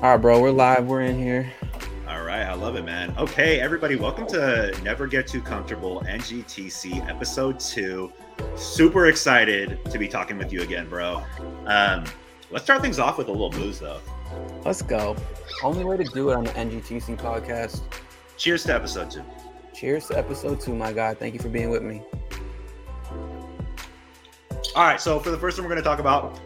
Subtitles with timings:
[0.00, 0.86] All right, bro, we're live.
[0.86, 1.52] We're in here.
[2.06, 3.12] All right, I love it, man.
[3.18, 8.12] Okay, everybody, welcome to Never Get Too Comfortable NGTC episode two.
[8.54, 11.24] Super excited to be talking with you again, bro.
[11.66, 12.04] Um,
[12.52, 14.00] let's start things off with a little booze, though.
[14.64, 15.16] Let's go.
[15.64, 17.80] Only way to do it on the NGTC podcast.
[18.36, 19.24] Cheers to episode two.
[19.74, 21.14] Cheers to episode two, my guy.
[21.14, 22.02] Thank you for being with me.
[24.76, 26.38] All right, so for the first one we're going to talk about,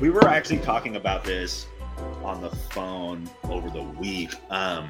[0.00, 1.68] we were actually talking about this
[2.26, 4.34] on the phone over the week.
[4.50, 4.88] Um,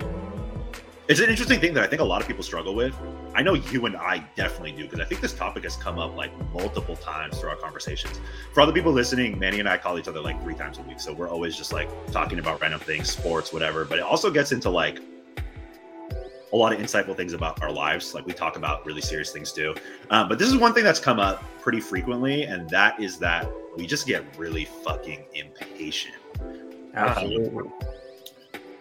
[1.06, 2.92] it's an interesting thing that I think a lot of people struggle with.
[3.34, 6.16] I know you and I definitely do because I think this topic has come up
[6.16, 8.18] like multiple times through our conversations.
[8.52, 10.98] For other people listening, Manny and I call each other like three times a week,
[10.98, 13.84] so we're always just like talking about random things, sports, whatever.
[13.84, 14.98] But it also gets into like
[16.52, 18.14] a lot of insightful things about our lives.
[18.14, 19.74] Like we talk about really serious things too.
[20.10, 23.48] Um, but this is one thing that's come up pretty frequently, and that is that
[23.77, 26.16] we just get really fucking impatient.
[26.96, 27.70] Absolutely.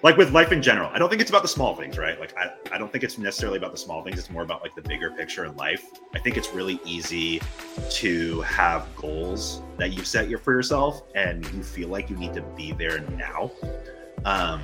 [0.03, 2.19] Like with life in general, I don't think it's about the small things, right?
[2.19, 4.19] Like I, I don't think it's necessarily about the small things.
[4.19, 5.83] It's more about like the bigger picture in life.
[6.13, 7.41] I think it's really easy
[7.89, 12.41] to have goals that you've set for yourself and you feel like you need to
[12.41, 13.51] be there now.
[14.25, 14.61] Um,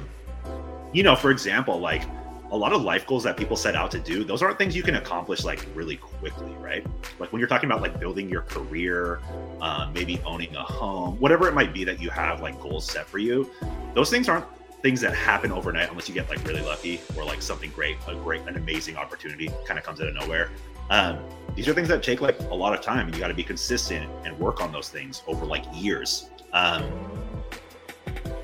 [0.93, 2.03] you know, for example, like
[2.51, 4.83] a lot of life goals that people set out to do, those aren't things you
[4.83, 6.85] can accomplish like really quickly, right?
[7.17, 9.21] Like when you're talking about like building your career,
[9.61, 13.07] um, maybe owning a home, whatever it might be that you have like goals set
[13.07, 13.49] for you,
[13.93, 14.45] those things aren't
[14.81, 18.15] things that happen overnight unless you get like really lucky or like something great, a
[18.15, 20.49] great, an amazing opportunity kind of comes out of nowhere.
[20.89, 21.19] Um,
[21.55, 23.43] these are things that take like a lot of time and you got to be
[23.43, 26.29] consistent and work on those things over like years.
[26.51, 26.83] Um,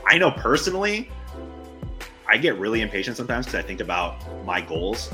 [0.05, 1.11] I know personally,
[2.27, 5.13] I get really impatient sometimes because I think about my goals.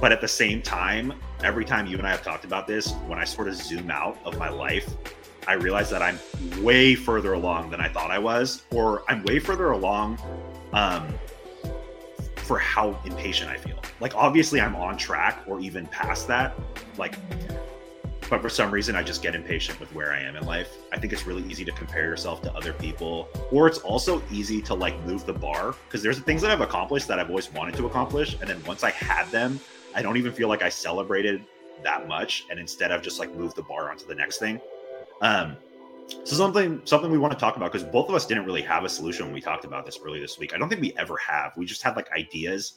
[0.00, 3.18] But at the same time, every time you and I have talked about this, when
[3.18, 4.88] I sort of zoom out of my life,
[5.46, 6.18] I realize that I'm
[6.62, 10.18] way further along than I thought I was, or I'm way further along
[10.72, 11.06] um,
[12.36, 13.80] for how impatient I feel.
[14.00, 16.58] Like, obviously, I'm on track or even past that.
[16.98, 17.14] Like,
[18.30, 20.78] but for some reason, I just get impatient with where I am in life.
[20.92, 24.60] I think it's really easy to compare yourself to other people, or it's also easy
[24.62, 27.74] to like move the bar because there's things that I've accomplished that I've always wanted
[27.76, 28.36] to accomplish.
[28.40, 29.60] And then once I had them,
[29.94, 31.44] I don't even feel like I celebrated
[31.82, 32.44] that much.
[32.50, 34.60] And instead, I've just like moved the bar onto the next thing.
[35.20, 35.56] Um,
[36.08, 38.84] so something something we want to talk about because both of us didn't really have
[38.84, 40.54] a solution when we talked about this earlier this week.
[40.54, 41.52] I don't think we ever have.
[41.56, 42.74] We just had like ideas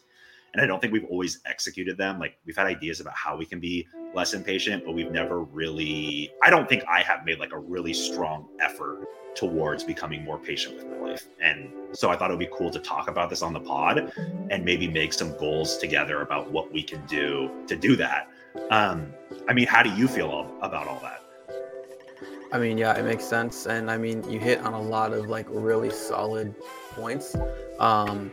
[0.58, 2.20] and I don't think we've always executed them.
[2.20, 6.32] Like we've had ideas about how we can be less impatient, but we've never really
[6.44, 10.76] I don't think I have made like a really strong effort towards becoming more patient
[10.76, 11.28] with my life.
[11.40, 14.12] And so I thought it would be cool to talk about this on the pod
[14.50, 18.28] and maybe make some goals together about what we can do to do that.
[18.72, 19.14] Um,
[19.48, 21.24] I mean, how do you feel about all that?
[22.52, 25.28] I mean, yeah, it makes sense, and I mean, you hit on a lot of
[25.28, 26.56] like really solid
[26.94, 27.36] points,
[27.78, 28.32] um,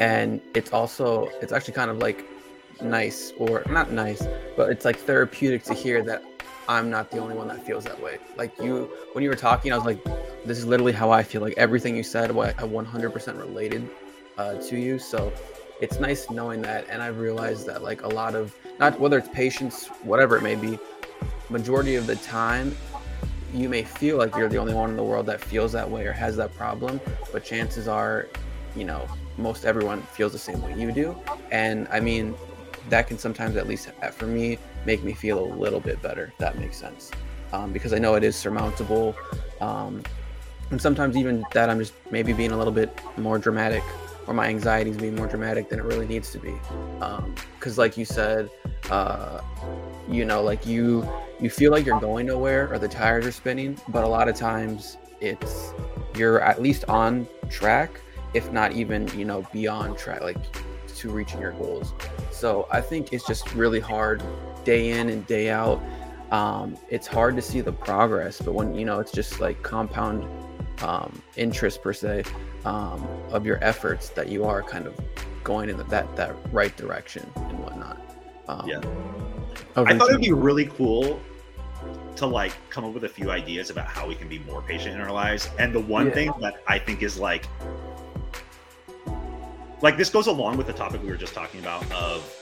[0.00, 2.24] and it's also it's actually kind of like
[2.80, 4.26] nice or not nice,
[4.56, 6.22] but it's like therapeutic to hear that
[6.68, 8.18] I'm not the only one that feels that way.
[8.36, 10.04] Like you, when you were talking, I was like,
[10.44, 11.40] this is literally how I feel.
[11.40, 13.88] Like everything you said, I 100% related
[14.36, 14.98] uh, to you.
[14.98, 15.32] So
[15.80, 19.28] it's nice knowing that, and I've realized that like a lot of not whether it's
[19.28, 20.78] patience, whatever it may be,
[21.48, 22.76] majority of the time
[23.54, 26.04] you may feel like you're the only one in the world that feels that way
[26.04, 27.00] or has that problem,
[27.32, 28.28] but chances are,
[28.76, 31.16] you know, most everyone feels the same way you do.
[31.50, 32.34] And I mean,
[32.90, 36.32] that can sometimes, at least for me, make me feel a little bit better.
[36.32, 37.10] If that makes sense,
[37.52, 39.14] um, because I know it is surmountable.
[39.60, 40.02] Um,
[40.70, 43.82] and sometimes even that I'm just maybe being a little bit more dramatic,
[44.26, 46.54] or my anxiety is being more dramatic than it really needs to be.
[47.58, 48.50] Because, um, like you said,
[48.90, 49.40] uh,
[50.08, 51.08] you know, like you
[51.40, 54.34] you feel like you're going nowhere or the tires are spinning, but a lot of
[54.34, 55.72] times it's
[56.16, 58.00] you're at least on track,
[58.34, 60.36] if not even, you know, beyond track, like
[60.98, 61.94] to reaching your goals.
[62.30, 64.22] So I think it's just really hard
[64.64, 65.80] day in and day out.
[66.30, 70.28] Um, it's hard to see the progress, but when you know it's just like compound
[70.82, 72.24] um, interest per se
[72.64, 74.94] um, of your efforts that you are kind of
[75.42, 77.98] going in the, that that right direction and whatnot.
[78.48, 78.80] Um, yeah.
[79.76, 81.20] I thought it'd be really cool
[82.16, 84.94] to like come up with a few ideas about how we can be more patient
[84.94, 85.48] in our lives.
[85.58, 86.14] And the one yeah.
[86.14, 87.46] thing that I think is like
[89.82, 92.34] like this goes along with the topic we were just talking about of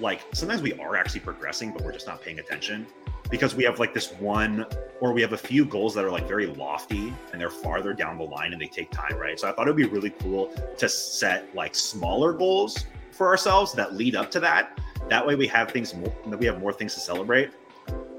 [0.00, 2.86] like sometimes we are actually progressing but we're just not paying attention
[3.30, 4.66] because we have like this one
[5.00, 8.18] or we have a few goals that are like very lofty and they're farther down
[8.18, 10.52] the line and they take time right so i thought it would be really cool
[10.76, 14.78] to set like smaller goals for ourselves that lead up to that
[15.08, 17.50] that way we have things more, we have more things to celebrate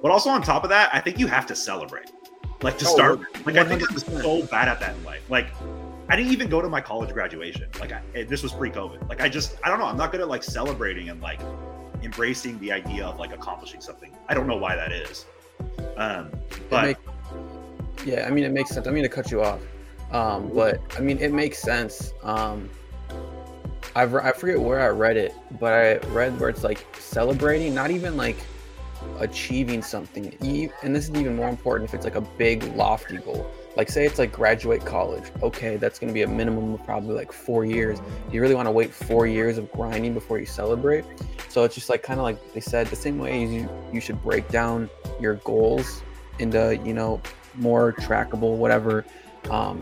[0.05, 2.11] but also on top of that, I think you have to celebrate.
[2.61, 3.57] Like to oh, start, like 100%.
[3.57, 5.27] I think I'm so bad at that in life.
[5.31, 5.47] Like
[6.07, 7.67] I didn't even go to my college graduation.
[7.79, 9.09] Like I, this was pre-COVID.
[9.09, 9.85] Like I just I don't know.
[9.85, 11.39] I'm not good at like celebrating and like
[12.03, 14.15] embracing the idea of like accomplishing something.
[14.27, 15.25] I don't know why that is.
[15.97, 16.31] Um,
[16.69, 16.97] but make,
[18.05, 18.87] yeah, I mean it makes sense.
[18.87, 19.61] I mean to cut you off,
[20.11, 22.13] um, but I mean it makes sense.
[22.21, 22.69] Um,
[23.95, 27.91] I've, I forget where I read it, but I read where it's like celebrating, not
[27.91, 28.35] even like
[29.19, 30.35] achieving something.
[30.83, 33.49] And this is even more important if it's like a big, lofty goal.
[33.75, 35.31] Like, say it's like graduate college.
[35.43, 37.99] Okay, that's going to be a minimum of probably like four years.
[37.99, 41.05] Do you really want to wait four years of grinding before you celebrate?
[41.49, 44.21] So it's just like kind of like they said, the same way you you should
[44.23, 44.89] break down
[45.19, 46.03] your goals
[46.39, 47.21] into you know
[47.55, 49.05] more trackable whatever
[49.49, 49.79] um,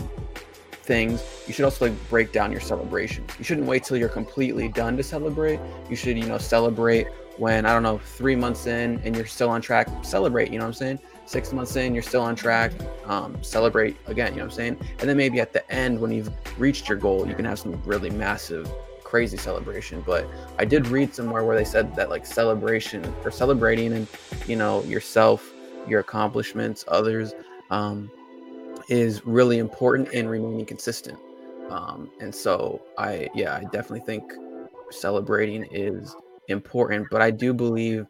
[0.84, 3.26] things, you should also like break down your celebration.
[3.38, 5.60] You shouldn't wait till you're completely done to celebrate.
[5.90, 7.08] You should, you know, celebrate
[7.38, 10.66] when I don't know, three months in and you're still on track, celebrate, you know
[10.66, 11.00] what I'm saying?
[11.26, 12.72] Six months in, you're still on track,
[13.06, 14.78] um, celebrate again, you know what I'm saying?
[15.00, 16.30] And then maybe at the end, when you've
[16.60, 18.70] reached your goal, you can have some really massive,
[19.04, 20.04] crazy celebration.
[20.06, 20.28] But
[20.60, 24.08] I did read somewhere where they said that like celebration or celebrating and,
[24.48, 25.54] you know, yourself,
[25.88, 27.34] your accomplishments, others,
[27.70, 28.12] um,
[28.90, 31.18] is really important in remaining consistent.
[31.70, 34.34] Um, and so I, yeah, I definitely think
[34.92, 36.16] celebrating is
[36.50, 38.06] important, but I do believe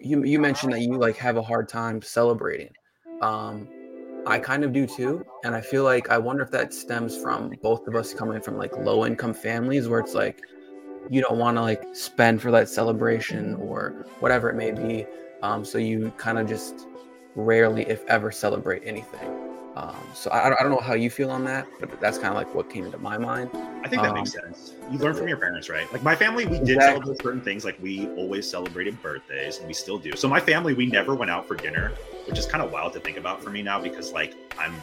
[0.00, 2.70] you, you mentioned that you like have a hard time celebrating.
[3.22, 3.68] Um,
[4.26, 5.24] I kind of do too.
[5.44, 8.56] And I feel like I wonder if that stems from both of us coming from
[8.56, 10.40] like low income families where it's like,
[11.10, 15.06] you don't want to like spend for that celebration or whatever it may be.
[15.42, 16.86] Um, so you kind of just
[17.34, 19.47] rarely, if ever, celebrate anything.
[19.78, 22.34] Um, so I, I don't know how you feel on that, but that's kind of
[22.34, 23.48] like what came into my mind.
[23.84, 24.74] I think that um, makes sense.
[24.90, 25.90] You learn from your parents, right?
[25.92, 27.04] Like my family, we did exactly.
[27.04, 27.64] celebrate certain things.
[27.64, 30.16] Like we always celebrated birthdays, and we still do.
[30.16, 31.92] So my family, we never went out for dinner,
[32.26, 34.74] which is kind of wild to think about for me now because like I'm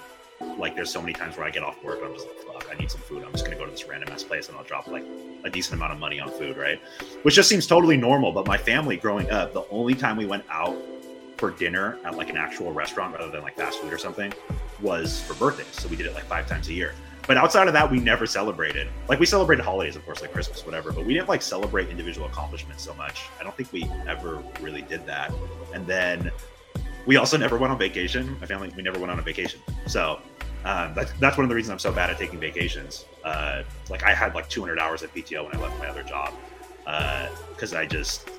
[0.57, 2.73] like there's so many times where I get off work and I'm just like, fuck,
[2.73, 3.21] I need some food.
[3.25, 5.03] I'm just gonna go to this random ass place and I'll drop like
[5.43, 6.79] a decent amount of money on food, right?
[7.23, 8.31] Which just seems totally normal.
[8.31, 10.77] But my family growing up, the only time we went out
[11.35, 14.31] for dinner at like an actual restaurant rather than like fast food or something
[14.81, 15.79] was for birthdays.
[15.79, 16.93] So we did it like five times a year.
[17.27, 18.87] But outside of that, we never celebrated.
[19.07, 20.91] Like we celebrated holidays, of course, like Christmas, whatever.
[20.91, 23.23] But we didn't like celebrate individual accomplishments so much.
[23.39, 25.33] I don't think we ever really did that.
[25.73, 26.31] And then
[27.05, 28.37] we also never went on vacation.
[28.39, 29.59] My family, we never went on a vacation.
[29.87, 30.19] So
[30.65, 33.05] um, that's, that's one of the reasons I'm so bad at taking vacations.
[33.23, 36.33] Uh, like I had like 200 hours at PTO when I left my other job
[36.85, 38.29] because uh, I just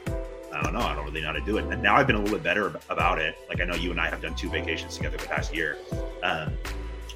[0.57, 0.81] I don't know.
[0.81, 1.65] I don't really know how to do it.
[1.67, 3.37] And now I've been a little bit better about it.
[3.49, 5.77] Like I know you and I have done two vacations together the past year.
[6.23, 6.53] Um,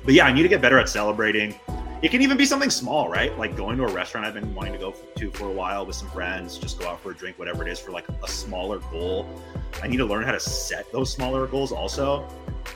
[0.04, 1.54] but yeah, I need to get better at celebrating.
[2.02, 3.36] It can even be something small, right?
[3.38, 5.96] Like going to a restaurant I've been wanting to go to for a while with
[5.96, 8.78] some friends, just go out for a drink, whatever it is, for like a smaller
[8.90, 9.26] goal.
[9.82, 12.26] I need to learn how to set those smaller goals also.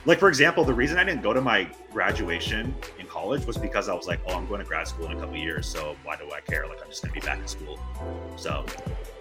[0.05, 3.89] Like, for example, the reason I didn't go to my graduation in college was because
[3.89, 5.67] I was like, oh, I'm going to grad school in a couple years.
[5.67, 6.67] So why do I care?
[6.67, 7.79] Like, I'm just going to be back in school.
[8.37, 8.67] So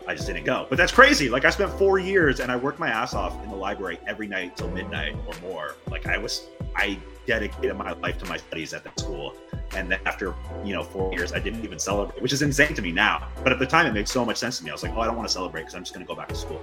[0.07, 0.67] I just didn't go.
[0.69, 1.29] But that's crazy.
[1.29, 4.27] Like I spent four years and I worked my ass off in the library every
[4.27, 5.75] night till midnight or more.
[5.89, 9.35] Like I was, I dedicated my life to my studies at that school.
[9.75, 12.81] And then after, you know, four years, I didn't even celebrate, which is insane to
[12.81, 13.29] me now.
[13.43, 14.69] But at the time, it made so much sense to me.
[14.69, 16.15] I was like, oh, I don't want to celebrate because I'm just going to go
[16.15, 16.61] back to school.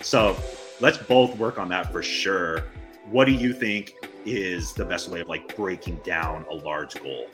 [0.00, 0.36] So
[0.80, 2.64] let's both work on that for sure.
[3.10, 3.94] What do you think
[4.24, 7.26] is the best way of like breaking down a large goal?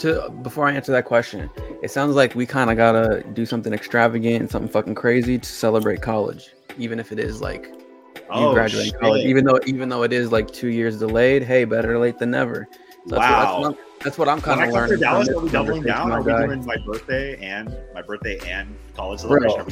[0.00, 1.50] To before I answer that question,
[1.82, 5.48] it sounds like we kind of gotta do something extravagant and something fucking crazy to
[5.48, 9.00] celebrate college, even if it is like you oh, graduating shit.
[9.00, 9.24] college.
[9.24, 12.68] Even though even though it is like two years delayed, hey, better late than never.
[13.08, 13.62] So wow.
[13.62, 15.00] That's what, that's what I'm kind of learning.
[15.00, 16.12] Dallas, are we doubling down?
[16.12, 19.66] Are we doing my birthday and my birthday and college celebration?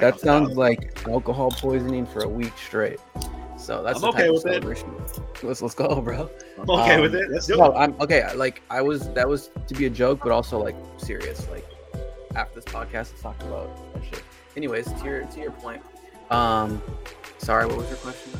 [0.00, 3.00] That sounds like alcohol poisoning for a week straight.
[3.56, 4.62] So that's I'm okay with it.
[5.44, 6.30] Let's let's go, bro.
[6.58, 7.30] I'm okay um, with it.
[7.30, 7.76] Let's do no, it.
[7.76, 8.32] I'm okay.
[8.34, 11.48] Like I was, that was to be a joke, but also like serious.
[11.50, 11.66] Like
[12.34, 14.22] after this podcast, let's talk about that shit.
[14.56, 15.82] Anyways, to your to your point.
[16.30, 16.82] Um,
[17.38, 18.32] sorry, what was your question?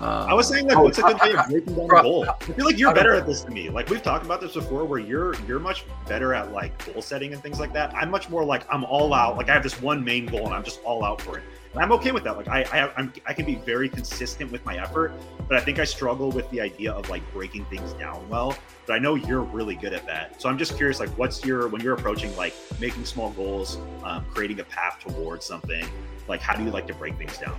[0.00, 2.28] Uh, I was saying like, oh, what's a good way of breaking down a goal?
[2.28, 3.68] I feel like you're better at this than me.
[3.68, 7.32] Like we've talked about this before, where you're you're much better at like goal setting
[7.32, 7.94] and things like that.
[7.94, 9.36] I'm much more like I'm all out.
[9.36, 11.44] Like I have this one main goal and I'm just all out for it.
[11.72, 12.36] And I'm okay with that.
[12.36, 15.12] Like I, I, I'm, I can be very consistent with my effort,
[15.48, 18.56] but I think I struggle with the idea of like breaking things down well.
[18.86, 20.42] But I know you're really good at that.
[20.42, 24.24] So I'm just curious, like, what's your when you're approaching like making small goals, um,
[24.34, 25.86] creating a path towards something?
[26.26, 27.56] Like, how do you like to break things down?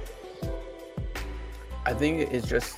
[1.86, 2.77] I think it's just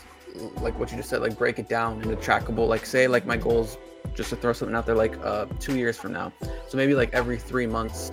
[0.62, 2.68] like what you just said, like break it down into trackable.
[2.68, 3.80] Like, say, like my goals,
[4.14, 6.32] just to throw something out there, like uh, two years from now.
[6.68, 8.12] So maybe like every three months,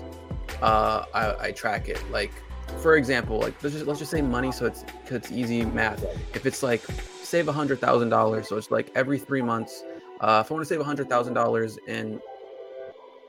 [0.62, 2.02] uh, I, I track it.
[2.10, 2.32] Like
[2.78, 6.02] for example, like let's just let's just say money, so it's it's easy math.
[6.34, 6.82] If it's like
[7.22, 9.84] save a hundred thousand dollars, so it's like every three months,
[10.20, 12.20] Uh, if I want to save a hundred thousand dollars in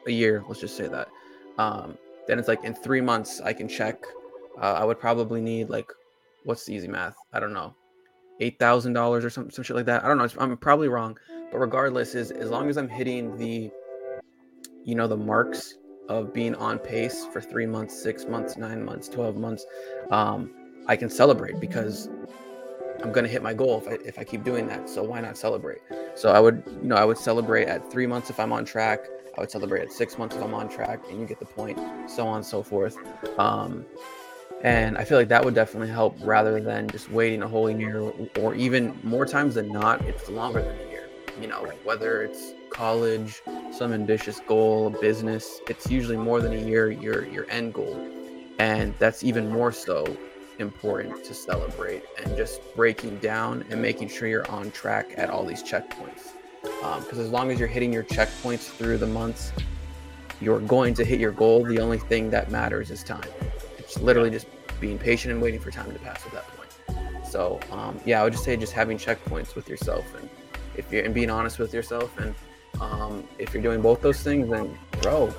[0.07, 1.07] a year, let's just say that,
[1.57, 4.03] um, then it's like in three months I can check.
[4.61, 5.89] Uh, I would probably need like,
[6.43, 7.15] what's the easy math?
[7.31, 7.73] I don't know,
[8.41, 10.03] eight thousand dollars or some some shit like that.
[10.03, 10.27] I don't know.
[10.37, 11.17] I'm probably wrong,
[11.51, 13.71] but regardless, is as long as I'm hitting the,
[14.83, 15.75] you know, the marks
[16.11, 19.65] of being on pace for three months, six months, nine months, twelve months,
[20.11, 20.51] um,
[20.87, 22.09] I can celebrate because
[23.01, 24.89] I'm gonna hit my goal if I if I keep doing that.
[24.89, 25.79] So why not celebrate?
[26.15, 28.99] So I would, you know, I would celebrate at three months if I'm on track.
[29.37, 31.79] I would celebrate at six months if I'm on track, and you get the point,
[32.09, 32.97] so on and so forth.
[33.39, 33.85] Um,
[34.61, 38.11] and I feel like that would definitely help rather than just waiting a whole year,
[38.39, 40.90] or even more times than not, it's longer than a year.
[41.39, 46.67] You know, whether it's college, some ambitious goal, a business, it's usually more than a
[46.67, 46.91] year.
[46.91, 47.95] Your your end goal,
[48.59, 50.05] and that's even more so
[50.59, 55.45] important to celebrate and just breaking down and making sure you're on track at all
[55.45, 56.33] these checkpoints.
[56.61, 59.51] Because um, as long as you're hitting your checkpoints through the months,
[60.39, 61.63] you're going to hit your goal.
[61.63, 63.29] The only thing that matters is time.
[63.77, 64.47] It's literally just
[64.79, 67.25] being patient and waiting for time to pass at that point.
[67.25, 70.29] So um, yeah, I would just say just having checkpoints with yourself and
[70.75, 72.33] if you're and being honest with yourself and
[72.79, 75.33] um, if you're doing both those things, then bro,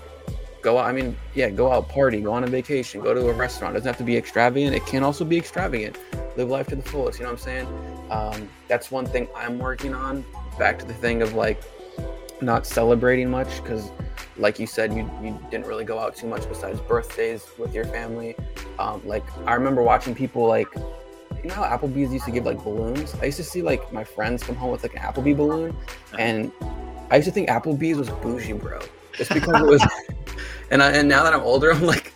[0.63, 0.87] go out.
[0.87, 3.75] I mean, yeah, go out, party, go on a vacation, go to a restaurant.
[3.75, 4.75] It doesn't have to be extravagant.
[4.75, 5.99] It can also be extravagant.
[6.37, 7.19] Live life to the fullest.
[7.19, 8.09] You know what I'm saying?
[8.11, 10.25] Um, that's one thing I'm working on.
[10.59, 11.63] Back to the thing of like
[12.41, 13.91] not celebrating much because,
[14.37, 17.85] like you said, you you didn't really go out too much besides birthdays with your
[17.85, 18.37] family.
[18.79, 20.69] Um, like I remember watching people like.
[21.43, 23.15] You know how Applebee's used to give like balloons?
[23.21, 26.17] I used to see like my friends come home with like an Applebee balloon, uh-huh.
[26.19, 26.53] and
[27.11, 28.81] I used to think Applebee's was bougie, bro.
[29.13, 29.85] Just because it was
[30.71, 32.13] and I, and now that I'm older, I'm like,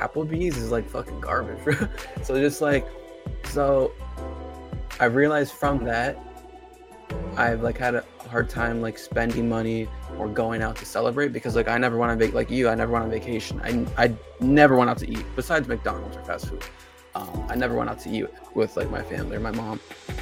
[0.00, 1.62] Applebee's is like fucking garbage.
[1.62, 1.88] bro.
[2.22, 2.86] so just like,
[3.44, 3.92] so
[4.98, 6.18] I realized from that,
[7.36, 9.88] I've like had a hard time like spending money
[10.18, 12.74] or going out to celebrate because like I never went on vac like you, I
[12.74, 13.60] never went on vacation.
[13.62, 16.64] I I never went out to eat besides McDonald's or fast food.
[17.14, 19.80] Um, I never went out to eat with like my family or my mom.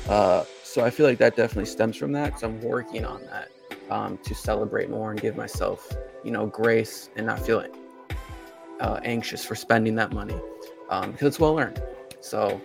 [0.09, 2.41] Uh, so I feel like that definitely stems from that.
[2.41, 3.51] So I'm working on that
[3.91, 5.91] um, to celebrate more and give myself
[6.25, 7.65] you know, grace and not feel
[8.81, 10.39] uh, anxious for spending that money
[10.91, 11.83] um, because it's well earned.
[12.21, 12.61] So,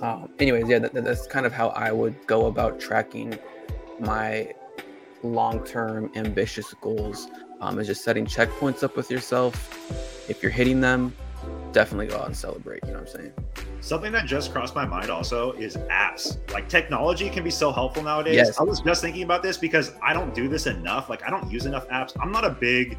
[0.00, 3.38] um, anyways, yeah, that, that's kind of how I would go about tracking
[3.98, 4.52] my
[5.22, 7.28] long-term ambitious goals.
[7.60, 10.28] Um, is just setting checkpoints up with yourself.
[10.28, 11.14] If you're hitting them,
[11.76, 12.82] definitely go out and celebrate.
[12.86, 13.32] You know what I'm saying?
[13.82, 16.38] Something that just crossed my mind also is apps.
[16.50, 18.36] Like technology can be so helpful nowadays.
[18.36, 18.58] Yes.
[18.58, 21.10] I was just thinking about this because I don't do this enough.
[21.10, 22.16] Like I don't use enough apps.
[22.18, 22.96] I'm not a big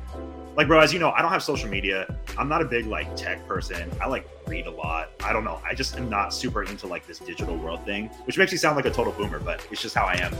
[0.56, 2.16] like bro, as you know, I don't have social media.
[2.38, 3.90] I'm not a big like tech person.
[4.00, 5.10] I like read a lot.
[5.24, 5.60] I don't know.
[5.68, 8.76] I just am not super into like this digital world thing, which makes me sound
[8.76, 10.36] like a total boomer, but it's just how I am.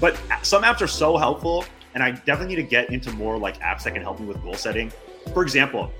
[0.00, 1.64] But some apps are so helpful,
[1.94, 4.42] and I definitely need to get into more like apps that can help me with
[4.42, 4.92] goal setting.
[5.32, 5.92] For example,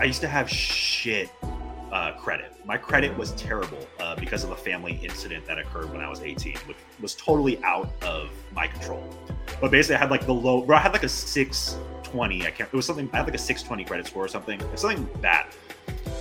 [0.00, 1.28] I used to have shit
[1.92, 2.54] uh, credit.
[2.64, 6.22] My credit was terrible uh, because of a family incident that occurred when I was
[6.22, 9.04] 18, which was totally out of my control.
[9.60, 12.46] But basically, I had like the low, bro, I had like a 620.
[12.46, 15.06] I can't, it was something, I had like a 620 credit score or something, something
[15.20, 15.46] bad.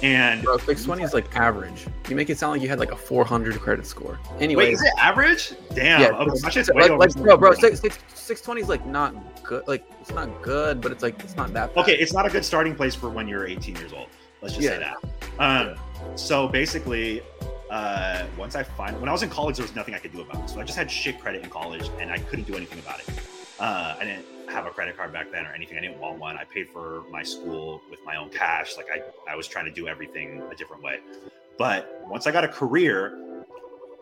[0.02, 1.86] And bro, 620 is like average.
[2.10, 4.18] You make it sound like you had like a 400 credit score.
[4.40, 5.54] Anyway, wait, is it average?
[5.74, 6.02] Damn.
[6.02, 9.68] Yeah, okay, like, like, bro, bro, 6, 6, 620 is like not good.
[9.68, 11.74] Like it's not good, but it's like it's not that.
[11.76, 11.82] Bad.
[11.82, 14.08] Okay, it's not a good starting place for when you're 18 years old.
[14.42, 14.72] Let's just yeah.
[14.72, 14.94] say
[15.38, 15.40] that.
[15.40, 15.76] Um,
[16.16, 17.22] so basically,
[17.70, 20.22] uh, once I find when I was in college, there was nothing I could do
[20.22, 20.50] about it.
[20.50, 23.10] So I just had shit credit in college, and I couldn't do anything about it.
[23.60, 25.78] Uh, I didn't have a credit card back then or anything.
[25.78, 26.38] I didn't want one.
[26.38, 28.78] I paid for my school with my own cash.
[28.78, 31.00] Like I, I was trying to do everything a different way.
[31.58, 33.44] But once I got a career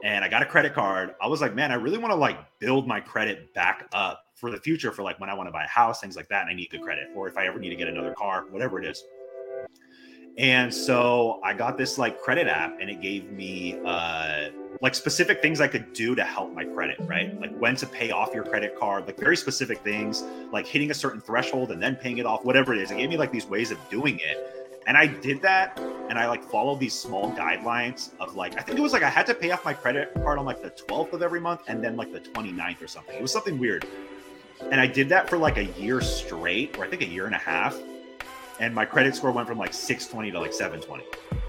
[0.04, 2.38] and I got a credit card, I was like, man, I really want to like
[2.60, 5.64] build my credit back up for the future for like when I want to buy
[5.64, 6.44] a house, things like that.
[6.44, 8.80] And I need good credit, or if I ever need to get another car, whatever
[8.80, 9.04] it is.
[10.38, 14.50] And so I got this like credit app and it gave me uh,
[14.82, 17.40] like specific things I could do to help my credit, right?
[17.40, 20.94] Like when to pay off your credit card, like very specific things, like hitting a
[20.94, 22.92] certain threshold and then paying it off, whatever it is.
[22.92, 24.80] It gave me like these ways of doing it.
[24.86, 25.78] And I did that
[26.10, 29.10] and I like followed these small guidelines of like, I think it was like I
[29.10, 31.84] had to pay off my credit card on like the 12th of every month and
[31.84, 33.16] then like the 29th or something.
[33.16, 33.86] It was something weird.
[34.72, 37.36] And I did that for like a year straight, or I think a year and
[37.36, 37.78] a half
[38.60, 41.04] and my credit score went from like 620 to like 720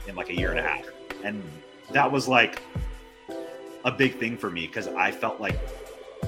[0.06, 0.87] in like a year and a half
[1.25, 1.42] and
[1.92, 2.61] that was like
[3.85, 5.58] a big thing for me because i felt like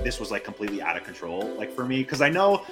[0.05, 2.65] this was like completely out of control like for me because i know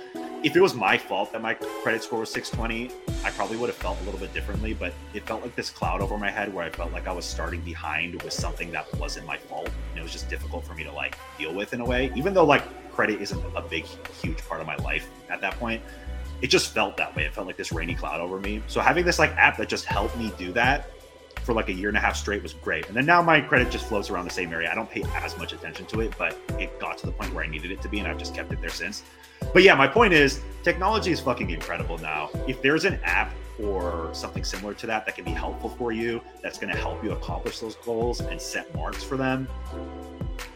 [0.44, 2.90] if it was my fault that my credit score was 620
[3.25, 6.00] i probably would have felt a little bit differently but it felt like this cloud
[6.00, 9.26] over my head where i felt like i was starting behind with something that wasn't
[9.26, 9.68] my fault
[9.99, 12.12] and it was just difficult for me to like deal with in a way.
[12.14, 13.85] Even though like credit isn't a big,
[14.23, 15.82] huge part of my life at that point,
[16.40, 17.25] it just felt that way.
[17.25, 18.62] It felt like this rainy cloud over me.
[18.68, 20.90] So having this like app that just helped me do that
[21.49, 22.87] for like a year and a half straight was great.
[22.88, 24.71] And then now my credit just floats around the same area.
[24.71, 27.43] I don't pay as much attention to it, but it got to the point where
[27.43, 29.02] I needed it to be, and I've just kept it there since.
[29.55, 32.28] But yeah, my point is technology is fucking incredible now.
[32.47, 36.21] If there's an app or something similar to that that can be helpful for you,
[36.43, 39.49] that's going to help you accomplish those goals and set marks for them,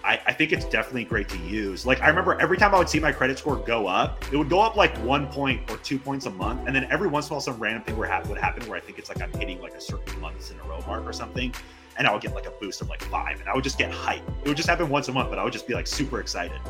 [0.05, 1.87] I, I, think it's definitely great to use.
[1.87, 4.49] Like I remember every time I would see my credit score go up, it would
[4.49, 7.33] go up like one point or two points a month, and then every once in
[7.33, 9.33] a while some random thing would happen, would happen where I think it's like I'm
[9.39, 11.55] hitting like a certain months in a row mark or something,
[11.97, 13.91] and I would get like a boost of like five, and I would just get
[13.91, 14.27] hype.
[14.43, 16.61] It would just happen once a month, but I would just be like super excited.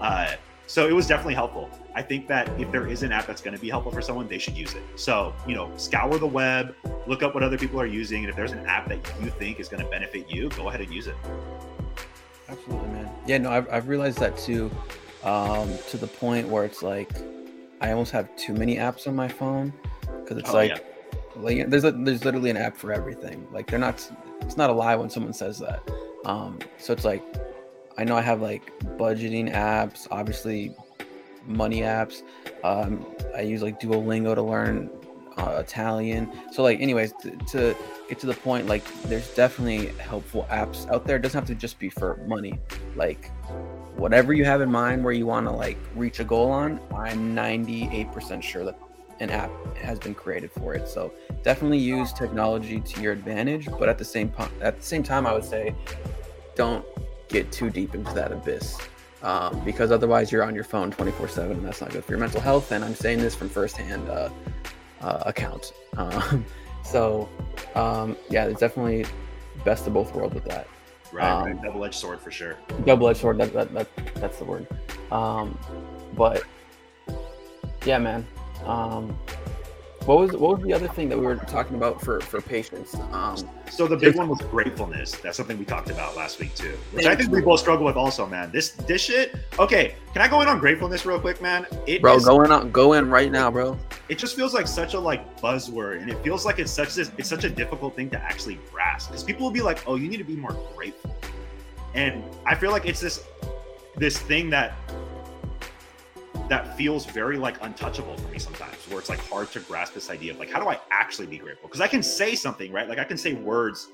[0.00, 0.34] Uh,
[0.70, 1.68] so it was definitely helpful.
[1.96, 4.28] I think that if there is an app that's going to be helpful for someone,
[4.28, 4.84] they should use it.
[4.94, 6.76] So, you know, scour the web,
[7.08, 8.20] look up what other people are using.
[8.20, 10.80] And if there's an app that you think is going to benefit you, go ahead
[10.80, 11.16] and use it.
[12.50, 13.10] Absolutely, man.
[13.26, 14.70] Yeah, no, I've, I've realized that too,
[15.24, 17.10] um, to the point where it's like
[17.80, 19.72] I almost have too many apps on my phone
[20.20, 20.80] because it's oh, like, yeah.
[21.36, 23.46] like there's a, there's literally an app for everything.
[23.52, 24.10] Like they're not,
[24.42, 25.82] it's not a lie when someone says that.
[26.24, 27.22] Um, so it's like,
[27.96, 30.74] I know I have like budgeting apps, obviously
[31.46, 32.22] money apps.
[32.64, 34.90] Um, I use like Duolingo to learn
[35.40, 36.30] uh, Italian.
[36.52, 37.76] So like, anyways, to, to
[38.08, 41.16] get to the point, like, there's definitely helpful apps out there.
[41.16, 42.58] It doesn't have to just be for money.
[42.94, 43.30] Like,
[43.96, 47.34] whatever you have in mind where you want to like reach a goal on, I'm
[47.34, 48.78] 98% sure that
[49.20, 50.88] an app has been created for it.
[50.88, 55.26] So definitely use technology to your advantage, but at the same at the same time,
[55.26, 55.74] I would say
[56.54, 56.84] don't
[57.28, 58.78] get too deep into that abyss.
[59.22, 62.18] Um, because otherwise you're on your phone 24 7 and that's not good for your
[62.20, 64.30] mental health and i'm saying this from firsthand uh,
[65.00, 66.44] uh, account um,
[66.84, 67.28] so
[67.74, 69.06] um, yeah, it's definitely
[69.64, 70.66] best of both worlds with that.
[71.12, 71.62] Right, um, right.
[71.62, 72.56] double-edged sword for sure.
[72.84, 73.38] Double-edged sword.
[73.38, 74.66] That, that, that that's the word.
[75.10, 75.58] Um,
[76.14, 76.44] but
[77.84, 78.26] yeah, man.
[78.64, 79.18] Um,
[80.06, 82.94] what was what was the other thing that we were talking about for for patience?
[83.12, 83.36] Um,
[83.70, 85.12] so the big one was gratefulness.
[85.12, 87.96] That's something we talked about last week too, which I think we both struggle with
[87.96, 88.50] also, man.
[88.50, 89.34] This this shit.
[89.58, 91.66] Okay, can I go in on gratefulness real quick, man?
[91.86, 93.78] It bro, is, go in on go in right now, bro.
[94.10, 97.12] It just feels like such a like buzzword, and it feels like it's such this
[97.16, 100.08] it's such a difficult thing to actually grasp because people will be like, oh, you
[100.08, 101.14] need to be more grateful,
[101.94, 103.22] and I feel like it's this
[103.96, 104.72] this thing that
[106.48, 110.10] that feels very like untouchable for me sometimes where it's like hard to grasp this
[110.10, 111.68] idea of like how do i actually be grateful?
[111.68, 112.88] Because i can say something right?
[112.88, 113.88] Like i can say words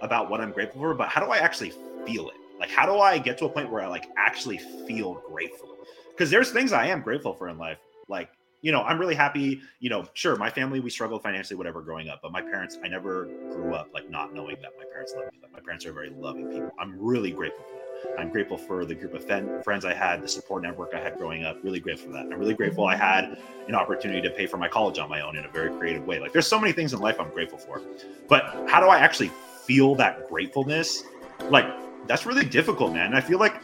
[0.00, 1.72] about what i'm grateful for but how do i actually
[2.04, 2.34] feel it?
[2.58, 5.76] Like how do i get to a point where i like actually feel grateful?
[6.10, 7.78] Because there's things i am grateful for in life
[8.08, 8.30] like
[8.62, 12.08] you know i'm really happy you know sure my family we struggled financially whatever growing
[12.08, 15.32] up but my parents i never grew up like not knowing that my parents love
[15.32, 17.80] me like my parents are very loving people i'm really grateful for
[18.18, 19.24] I'm grateful for the group of
[19.62, 21.62] friends I had, the support network I had growing up.
[21.62, 22.32] Really grateful for that.
[22.32, 25.36] I'm really grateful I had an opportunity to pay for my college on my own
[25.36, 26.18] in a very creative way.
[26.18, 27.82] Like there's so many things in life I'm grateful for.
[28.28, 29.30] But how do I actually
[29.64, 31.02] feel that gratefulness?
[31.48, 31.66] Like
[32.06, 33.14] that's really difficult, man.
[33.14, 33.62] I feel like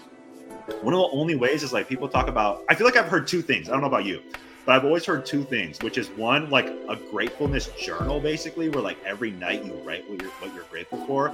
[0.83, 3.27] one of the only ways is like people talk about I feel like I've heard
[3.27, 3.69] two things.
[3.69, 4.23] I don't know about you,
[4.66, 8.83] but I've always heard two things, which is one like a gratefulness journal basically where
[8.83, 11.33] like every night you write what you're what you're grateful for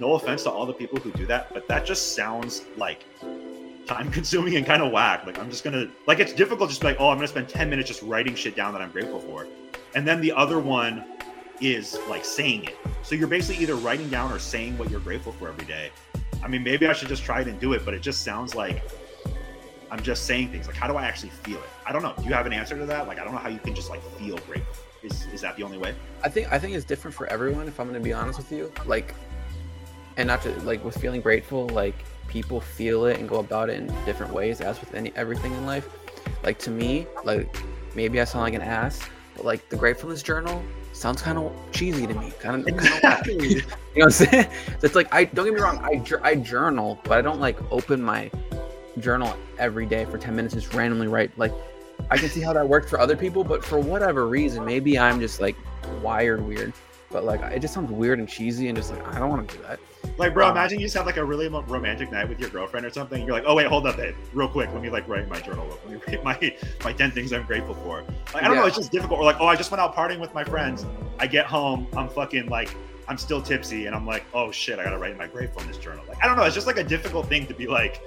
[0.00, 3.04] no offense to all the people who do that, but that just sounds like
[3.86, 5.26] time consuming and kind of whack.
[5.26, 7.88] Like I'm just gonna like it's difficult just like, oh, I'm gonna spend 10 minutes
[7.88, 9.46] just writing shit down that I'm grateful for.
[9.94, 11.04] And then the other one
[11.60, 12.76] is like saying it.
[13.02, 15.90] So you're basically either writing down or saying what you're grateful for every day.
[16.42, 18.54] I mean, maybe I should just try it and do it, but it just sounds
[18.54, 18.82] like
[19.90, 20.66] I'm just saying things.
[20.66, 21.68] Like, how do I actually feel it?
[21.86, 22.14] I don't know.
[22.16, 23.08] Do you have an answer to that?
[23.08, 24.84] Like, I don't know how you can just like feel grateful.
[25.02, 25.94] Is is that the only way?
[26.22, 27.66] I think I think it's different for everyone.
[27.68, 29.14] If I'm going to be honest with you, like
[30.16, 31.94] and not to like with feeling grateful like
[32.28, 35.66] people feel it and go about it in different ways as with any everything in
[35.66, 35.88] life
[36.44, 37.56] like to me like
[37.94, 39.00] maybe i sound like an ass
[39.34, 43.62] but like the gratefulness journal sounds kind of cheesy to me kind of you know
[43.94, 44.46] what i'm saying
[44.82, 48.02] it's like i don't get me wrong I, I journal but i don't like open
[48.02, 48.30] my
[48.98, 51.52] journal every day for 10 minutes just randomly write like
[52.10, 55.20] i can see how that worked for other people but for whatever reason maybe i'm
[55.20, 55.56] just like
[56.02, 56.72] wired weird
[57.10, 59.56] but like it just sounds weird and cheesy and just like i don't want to
[59.56, 59.78] do that
[60.16, 62.84] like, bro, um, imagine you just have like a really romantic night with your girlfriend
[62.84, 63.24] or something.
[63.24, 64.70] You're like, oh wait, hold up, babe, real quick.
[64.72, 65.66] Let me like write my journal.
[65.66, 68.04] Let me write my my ten things I'm grateful for.
[68.34, 68.60] Like, I don't yeah.
[68.60, 69.20] know, it's just difficult.
[69.20, 70.84] Or like, oh, I just went out partying with my friends.
[71.18, 72.74] I get home, I'm fucking like,
[73.08, 76.04] I'm still tipsy, and I'm like, oh shit, I gotta write in my gratefulness journal.
[76.08, 78.02] Like, I don't know, it's just like a difficult thing to be like.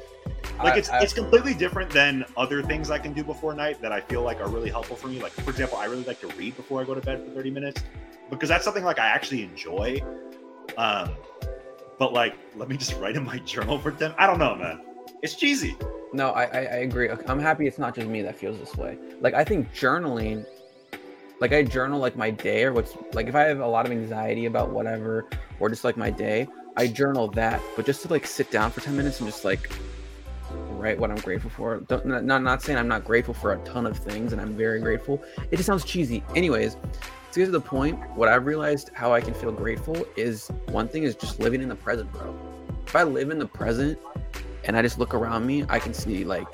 [0.59, 3.81] Like I, it's I, it's completely different than other things I can do before night
[3.81, 5.21] that I feel like are really helpful for me.
[5.21, 7.49] Like for example, I really like to read before I go to bed for 30
[7.51, 7.83] minutes
[8.29, 10.01] because that's something like I actually enjoy.
[10.77, 11.15] Um,
[11.97, 14.13] but like, let me just write in my journal for 10.
[14.17, 14.81] I don't know, man.
[15.21, 15.75] It's cheesy.
[16.11, 17.09] No, I, I, I agree.
[17.27, 18.97] I'm happy it's not just me that feels this way.
[19.19, 20.45] Like I think journaling,
[21.39, 23.91] like I journal like my day or what's like if I have a lot of
[23.91, 25.25] anxiety about whatever
[25.59, 27.61] or just like my day, I journal that.
[27.75, 29.71] But just to like sit down for 10 minutes and just like
[30.83, 31.77] write what I'm grateful for.
[31.87, 34.81] Don't, not not saying I'm not grateful for a ton of things, and I'm very
[34.81, 35.23] grateful.
[35.49, 36.23] It just sounds cheesy.
[36.35, 36.75] Anyways,
[37.31, 40.87] to get to the point, what I've realized how I can feel grateful is one
[40.87, 42.35] thing is just living in the present, bro.
[42.85, 43.97] If I live in the present
[44.65, 46.47] and I just look around me, I can see like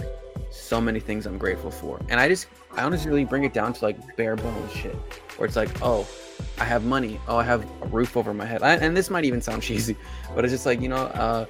[0.51, 1.99] so many things I'm grateful for.
[2.07, 4.95] And I just I honestly really bring it down to like bare bones shit.
[5.37, 6.07] Where it's like, oh,
[6.59, 7.19] I have money.
[7.27, 8.61] Oh, I have a roof over my head.
[8.61, 9.97] I, and this might even sound cheesy,
[10.35, 11.45] but it's just like, you know, uh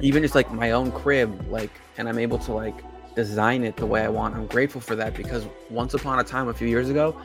[0.00, 2.84] even just like my own crib, like and I'm able to like
[3.14, 4.34] design it the way I want.
[4.34, 7.20] I'm grateful for that because once upon a time a few years ago,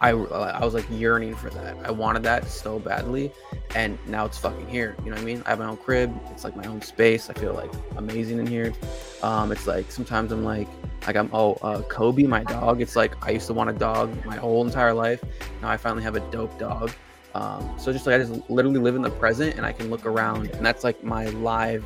[0.00, 1.76] I, I was like yearning for that.
[1.84, 3.32] I wanted that so badly,
[3.74, 4.94] and now it's fucking here.
[4.98, 5.42] You know what I mean?
[5.46, 6.14] I have my own crib.
[6.30, 7.30] It's like my own space.
[7.30, 8.74] I feel like amazing in here.
[9.22, 10.68] Um, it's like sometimes I'm like,
[11.06, 12.80] like I'm oh uh, Kobe, my dog.
[12.80, 15.22] It's like I used to want a dog my whole entire life.
[15.62, 16.92] Now I finally have a dope dog.
[17.36, 20.06] Um, so just like I just literally live in the present, and I can look
[20.06, 21.84] around, and that's like my live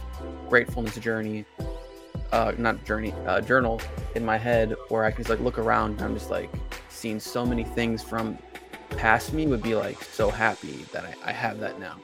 [0.49, 1.45] gratefulness journey.
[2.31, 3.81] Uh, not journey, uh, journal
[4.15, 6.49] in my head where I can just like look around and I'm just like
[6.89, 8.39] seeing so many things from
[8.91, 11.97] past me would be like so happy that I, I have that now.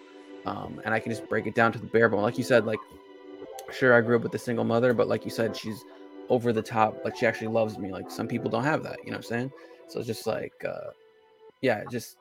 [0.44, 2.22] Um, and I can just break it down to the bare bone.
[2.22, 2.80] Like you said, like
[3.70, 5.84] sure I grew up with a single mother, but like you said, she's
[6.28, 7.04] over the top.
[7.04, 7.92] Like she actually loves me.
[7.92, 9.52] Like some people don't have that, you know what I'm saying?
[9.86, 10.90] So it's just like uh
[11.62, 12.16] yeah, just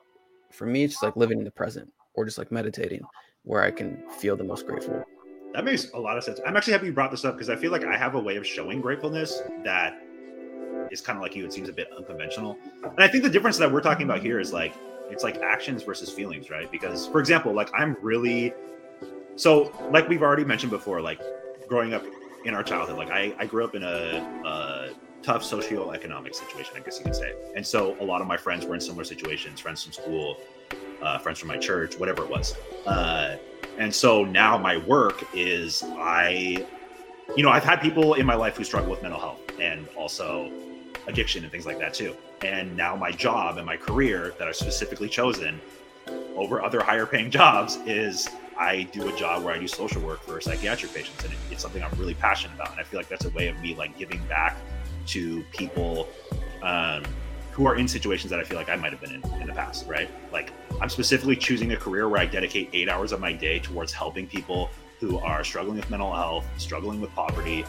[0.50, 3.02] for me it's just like living in the present or just like meditating
[3.44, 5.04] where I can feel the most grateful.
[5.54, 6.40] That makes a lot of sense.
[6.46, 8.36] I'm actually happy you brought this up because I feel like I have a way
[8.36, 10.02] of showing gratefulness that
[10.90, 11.44] is kind of like you.
[11.44, 12.58] It seems a bit unconventional.
[12.82, 14.74] And I think the difference that we're talking about here is like
[15.08, 16.70] it's like actions versus feelings, right?
[16.70, 18.52] Because for example, like I'm really
[19.36, 21.20] so like we've already mentioned before, like
[21.68, 22.04] growing up
[22.44, 24.92] in our childhood, like I, I grew up in a,
[25.26, 27.34] tough socioeconomic situation, I guess you could say.
[27.56, 30.36] And so a lot of my friends were in similar situations, friends from school,
[31.02, 32.54] uh, friends from my church, whatever it was.
[32.86, 33.36] Uh,
[33.76, 36.64] and so now my work is I,
[37.36, 40.52] you know, I've had people in my life who struggle with mental health and also
[41.08, 42.14] addiction and things like that too.
[42.42, 45.60] And now my job and my career that I've specifically chosen
[46.36, 50.22] over other higher paying jobs is I do a job where I do social work
[50.22, 52.70] for psychiatric patients, and it's something I'm really passionate about.
[52.70, 54.56] And I feel like that's a way of me like giving back
[55.06, 56.08] to people
[56.62, 57.04] um,
[57.52, 59.54] who are in situations that I feel like I might have been in in the
[59.54, 59.86] past.
[59.86, 60.10] Right?
[60.32, 63.92] Like I'm specifically choosing a career where I dedicate eight hours of my day towards
[63.92, 67.64] helping people who are struggling with mental health, struggling with poverty,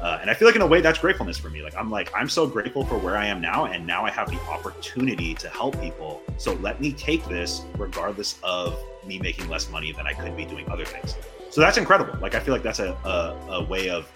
[0.00, 1.62] uh, and I feel like in a way that's gratefulness for me.
[1.62, 4.30] Like I'm like I'm so grateful for where I am now, and now I have
[4.30, 6.22] the opportunity to help people.
[6.38, 10.44] So let me take this, regardless of me making less money than I could be
[10.44, 11.16] doing other things.
[11.50, 12.18] So that's incredible.
[12.20, 14.10] Like I feel like that's a a, a way of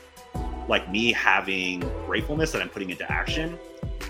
[0.69, 3.59] like me having gratefulness that I'm putting into action.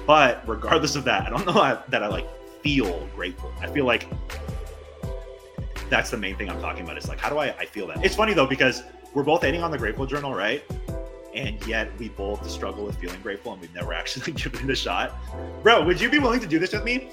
[0.06, 1.52] But regardless of that, I don't know
[1.88, 2.28] that I like
[2.62, 3.52] feel grateful.
[3.60, 4.08] I feel like
[5.88, 6.96] that's the main thing I'm talking about.
[6.96, 8.04] It's like how do I I feel that?
[8.04, 8.82] It's funny though because
[9.14, 10.62] we're both ending on the grateful journal, right?
[11.36, 14.74] and yet we both struggle with feeling grateful and we've never actually given it a
[14.74, 15.14] shot.
[15.62, 17.10] Bro, would you be willing to do this with me?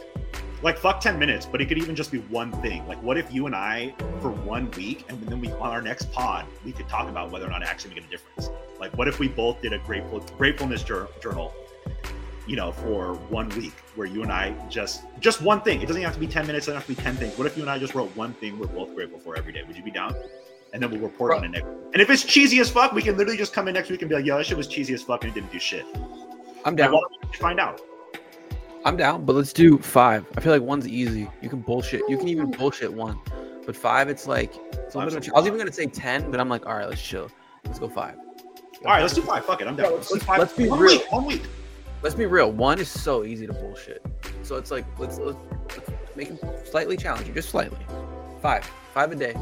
[0.64, 2.88] Like fuck 10 minutes, but it could even just be one thing.
[2.88, 6.12] Like what if you and I for one week and then we on our next
[6.14, 8.50] pod, we could talk about whether or not it actually make a difference.
[8.80, 11.54] Like what if we both did a grateful gratefulness journal
[12.46, 15.82] you know, for one week where you and I just just one thing.
[15.82, 17.38] It doesn't have to be 10 minutes, it doesn't have to be 10 things.
[17.38, 19.64] What if you and I just wrote one thing we're both grateful for every day?
[19.64, 20.16] Would you be down?
[20.74, 21.38] and then we'll report Bro.
[21.38, 21.66] on it next.
[21.66, 24.10] And if it's cheesy as fuck, we can literally just come in next week and
[24.10, 25.86] be like, "Yo, that shit was cheesy as fuck and it didn't do shit."
[26.66, 27.00] I'm down.
[27.36, 27.80] Find out.
[28.86, 30.26] I'm down, but let's do five.
[30.36, 31.30] I feel like one's easy.
[31.42, 32.02] You can bullshit.
[32.10, 33.20] You can even bullshit one,
[33.66, 35.30] but five, it's like it's a little bit.
[35.30, 37.30] I was even gonna say ten, but I'm like, all right, let's chill.
[37.66, 38.16] Let's go five.
[38.18, 39.46] All right, let's do five.
[39.46, 39.94] Fuck it, I'm down.
[39.94, 40.98] let's, let's, let's, be one real.
[40.98, 41.44] Week, one week.
[42.02, 42.52] Let's be real.
[42.52, 44.06] One is so easy to bullshit.
[44.42, 45.38] So it's like let's let's,
[45.78, 47.80] let's make it slightly challenging, just slightly.
[48.42, 49.36] Five, five a day,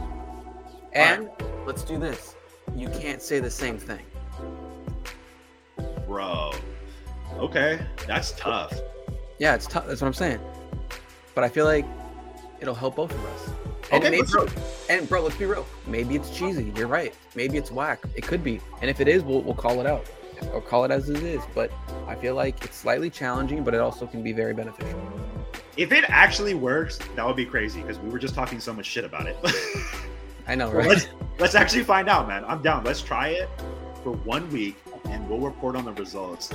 [0.93, 1.25] and.
[1.25, 2.35] Right let's do this.
[2.75, 4.05] You can't say the same thing.
[6.05, 6.53] Bro.
[7.37, 7.79] Okay.
[8.07, 8.73] That's tough.
[9.41, 9.87] Yeah, it's tough.
[9.87, 10.39] That's what I'm saying.
[11.33, 11.83] But I feel like
[12.59, 13.49] it'll help both of us.
[13.91, 14.45] And okay, maybe, bro,
[14.87, 15.65] and bro, let's be real.
[15.87, 16.71] Maybe it's cheesy.
[16.75, 17.11] You're right.
[17.33, 18.03] Maybe it's whack.
[18.15, 18.61] It could be.
[18.81, 20.05] And if it is, we'll, we'll call it out
[20.53, 21.41] or call it as it is.
[21.55, 21.71] But
[22.05, 25.01] I feel like it's slightly challenging, but it also can be very beneficial.
[25.75, 28.85] If it actually works, that would be crazy because we were just talking so much
[28.85, 29.37] shit about it.
[30.47, 30.87] I know, right?
[30.87, 31.07] let's,
[31.39, 32.45] let's actually find out, man.
[32.45, 32.83] I'm down.
[32.83, 33.49] Let's try it
[34.03, 36.53] for one week and we'll report on the results.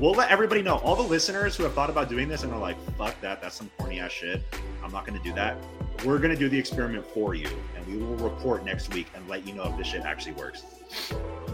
[0.00, 0.78] We'll let everybody know.
[0.78, 3.54] All the listeners who have thought about doing this and are like, fuck that, that's
[3.54, 4.42] some corny ass shit.
[4.82, 5.58] I'm not gonna do that.
[6.06, 9.46] we're gonna do the experiment for you, and we will report next week and let
[9.46, 10.64] you know if this shit actually works.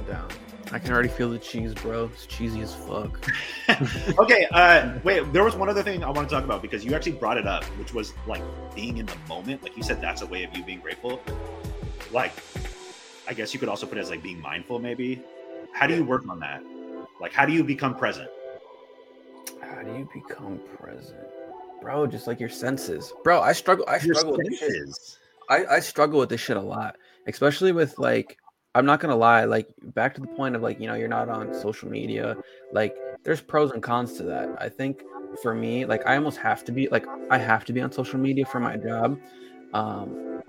[0.07, 0.29] Down.
[0.71, 2.05] I can already feel the cheese, bro.
[2.05, 3.29] It's cheesy as fuck.
[4.21, 5.33] okay, uh, wait.
[5.33, 7.49] There was one other thing I want to talk about because you actually brought it
[7.49, 8.43] up, which was like
[8.77, 9.65] being in the moment.
[9.65, 11.21] Like you said, that's a way of you being grateful.
[12.13, 12.33] Like,
[13.27, 15.21] I guess you could also put it as like being mindful, maybe.
[15.73, 16.63] How do you work on that?
[17.21, 18.29] Like, how do you become present?
[19.63, 21.27] How do you become present,
[21.81, 22.07] bro?
[22.07, 23.41] Just like your senses, bro.
[23.41, 23.85] I struggle.
[23.89, 27.99] I Your struggle with this I, I struggle with this shit a lot, especially with
[27.99, 28.37] like
[28.75, 31.29] I'm not gonna lie, like back to the point of like you know you're not
[31.29, 32.37] on social media.
[32.73, 34.51] Like there's pros and cons to that.
[34.59, 35.03] I think
[35.43, 38.19] for me, like I almost have to be like I have to be on social
[38.19, 39.19] media for my job,
[39.73, 40.43] um,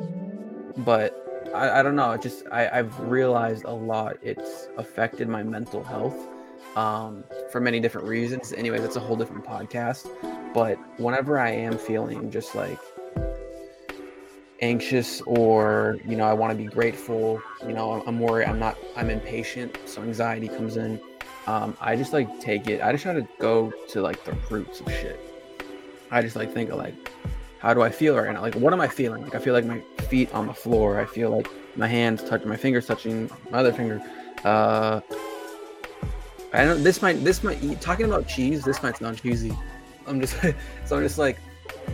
[0.77, 1.13] but
[1.53, 2.11] I, I don't know.
[2.11, 4.17] It just I, I've realized a lot.
[4.23, 6.36] It's affected my mental health
[6.77, 8.53] um, for many different reasons.
[8.53, 10.07] Anyway, that's a whole different podcast.
[10.53, 12.79] But whenever I am feeling just like
[14.61, 18.57] anxious or you know i want to be grateful you know I'm, I'm worried i'm
[18.57, 20.99] not i'm impatient so anxiety comes in
[21.45, 24.81] um, i just like take it i just try to go to like the roots
[24.81, 25.19] of shit
[26.09, 26.95] i just like think of like
[27.59, 29.63] how do i feel right now like what am i feeling like i feel like
[29.63, 33.59] my feet on the floor i feel like my hands touch my fingers touching my
[33.59, 34.01] other finger
[34.43, 34.99] uh
[36.53, 39.55] i don't this might this might talking about cheese this might sound cheesy.
[40.05, 40.39] I'm just
[40.85, 41.39] so i'm just like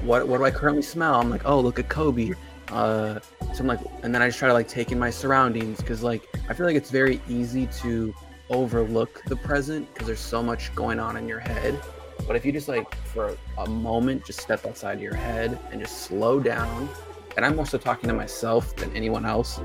[0.04, 1.16] what what do i currently smell?
[1.16, 2.32] I'm like oh look at kobe.
[2.70, 3.20] Uh
[3.54, 6.02] so i'm like and then i just try to like take in my surroundings because
[6.02, 8.14] like i feel like it's very easy to
[8.50, 11.80] overlook the present because there's so much going on in your head.
[12.28, 16.04] But if you just like for a moment just step outside your head and just
[16.04, 16.88] slow down
[17.36, 19.60] and i'm also talking to myself than anyone else.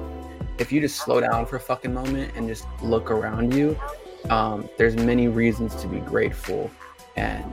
[0.58, 3.78] If you just slow down for a fucking moment and just look around you
[4.30, 6.70] um, there's many reasons to be grateful
[7.16, 7.44] and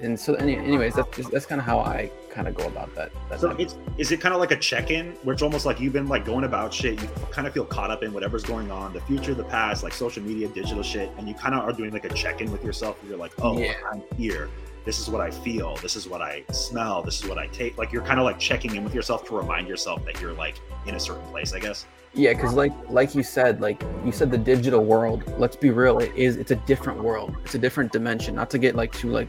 [0.00, 2.92] and so any, anyways that's just that's kind of how i kind of go about
[2.96, 5.80] that, that So it's is it kind of like a check-in where it's almost like
[5.80, 8.70] you've been like going about shit, you kind of feel caught up in whatever's going
[8.72, 11.72] on, the future, the past, like social media, digital shit, and you kind of are
[11.72, 13.00] doing like a check-in with yourself.
[13.00, 13.74] Where you're like, oh, Yeah.
[13.90, 14.50] I'm here.
[14.84, 15.76] This is what I feel.
[15.76, 17.02] This is what I smell.
[17.02, 17.78] This is what I take.
[17.78, 20.56] Like you're kind of like checking in with yourself to remind yourself that you're like
[20.86, 21.54] in a certain place.
[21.54, 21.86] I guess.
[22.12, 25.24] Yeah, because like like you said, like you said, the digital world.
[25.38, 25.98] Let's be real.
[25.98, 26.36] It is.
[26.36, 27.34] It's a different world.
[27.44, 28.34] It's a different dimension.
[28.34, 29.28] Not to get like too like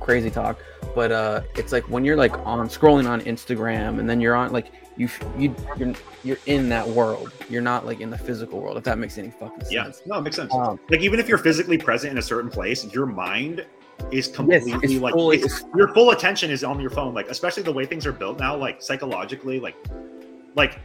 [0.00, 0.58] crazy talk,
[0.94, 4.52] but uh, it's like when you're like on scrolling on Instagram, and then you're on
[4.52, 7.32] like you you you're you're in that world.
[7.50, 8.76] You're not like in the physical world.
[8.76, 9.72] If that makes any fucking sense.
[9.72, 9.90] Yeah.
[10.06, 10.54] No, it makes sense.
[10.54, 13.66] Um, like even if you're physically present in a certain place, your mind
[14.10, 15.38] is yes, completely it's like fully.
[15.38, 18.38] It's, your full attention is on your phone like especially the way things are built
[18.38, 19.76] now like psychologically like
[20.54, 20.78] like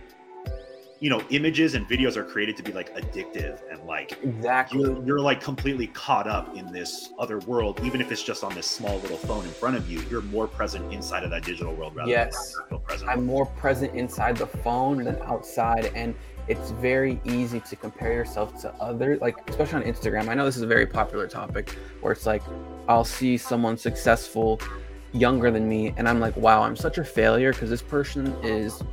[1.00, 4.82] you know images and videos are created to be like addictive and like exactly.
[4.82, 8.54] you're, you're like completely caught up in this other world even if it's just on
[8.54, 11.74] this small little phone in front of you you're more present inside of that digital
[11.74, 12.54] world rather Yes.
[12.56, 16.14] than feel present I'm more present inside the phone than outside, and
[16.48, 19.22] it's very easy to compare yourself to others.
[19.22, 21.70] Like especially on Instagram, I know this is a very popular topic
[22.02, 22.42] where it's like
[22.88, 24.60] I'll see someone successful,
[25.12, 28.84] younger than me, and I'm like, wow, I'm such a failure because this person is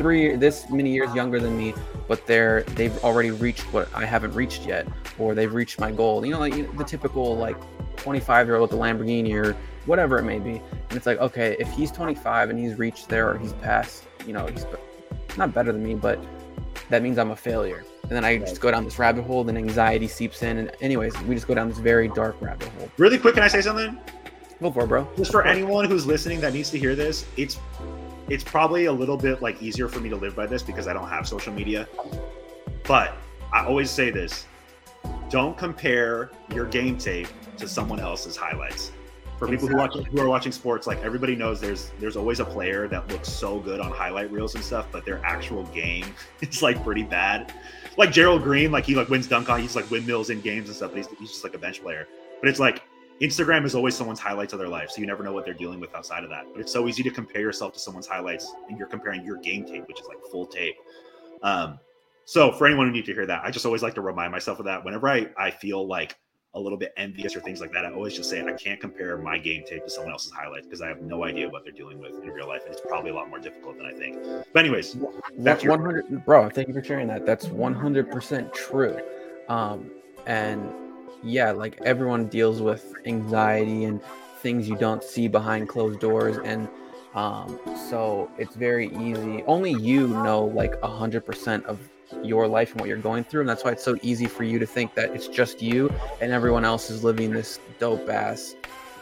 [0.00, 1.74] three this many years younger than me
[2.08, 4.86] but they're they've already reached what i haven't reached yet
[5.20, 6.24] or they've reached my goal.
[6.24, 7.56] You know like you know, the typical like
[7.96, 9.54] 25 year old with a lamborghini or
[9.86, 10.62] whatever it may be.
[10.88, 14.32] And it's like okay if he's 25 and he's reached there or he's past you
[14.32, 14.66] know he's
[15.36, 16.18] not better than me but
[16.88, 17.84] that means i'm a failure.
[18.02, 20.58] And then i just go down this rabbit hole then anxiety seeps in.
[20.58, 22.90] And anyways we just go down this very dark rabbit hole.
[22.96, 23.98] Really quick can i say something?
[24.60, 25.08] Go for it bro.
[25.16, 27.58] Just for anyone who's listening that needs to hear this it's
[28.30, 30.92] it's probably a little bit like easier for me to live by this because i
[30.92, 31.86] don't have social media.
[32.84, 33.16] But
[33.52, 34.46] i always say this
[35.28, 38.92] don't compare your game tape to someone else's highlights.
[39.38, 42.44] For people who watch who are watching sports like everybody knows there's there's always a
[42.44, 46.62] player that looks so good on highlight reels and stuff but their actual game is
[46.62, 47.54] like pretty bad.
[47.96, 50.76] Like gerald green like he like wins dunk on he's like windmills in games and
[50.76, 52.06] stuff but he's, he's just like a bench player.
[52.40, 52.82] But it's like
[53.20, 55.78] Instagram is always someone's highlights of their life, so you never know what they're dealing
[55.78, 56.46] with outside of that.
[56.52, 59.64] But it's so easy to compare yourself to someone's highlights, and you're comparing your game
[59.66, 60.76] tape, which is like full tape.
[61.42, 61.78] Um,
[62.24, 64.58] so for anyone who needs to hear that, I just always like to remind myself
[64.58, 64.84] of that.
[64.84, 66.16] Whenever I I feel like
[66.54, 69.16] a little bit envious or things like that, I always just say I can't compare
[69.18, 72.00] my game tape to someone else's highlights because I have no idea what they're dealing
[72.00, 74.18] with in real life, and it's probably a lot more difficult than I think.
[74.52, 78.98] But anyways, to your- 100 bro thank you for sharing that that's 100% true
[79.48, 79.90] um
[80.26, 80.72] and
[81.22, 84.00] yeah like everyone deals with anxiety and
[84.38, 86.68] things you don't see behind closed doors and
[87.14, 91.78] um so it's very easy only you know like 100% of
[92.22, 94.58] your life and what you're going through and that's why it's so easy for you
[94.58, 98.54] to think that it's just you and everyone else is living this dope ass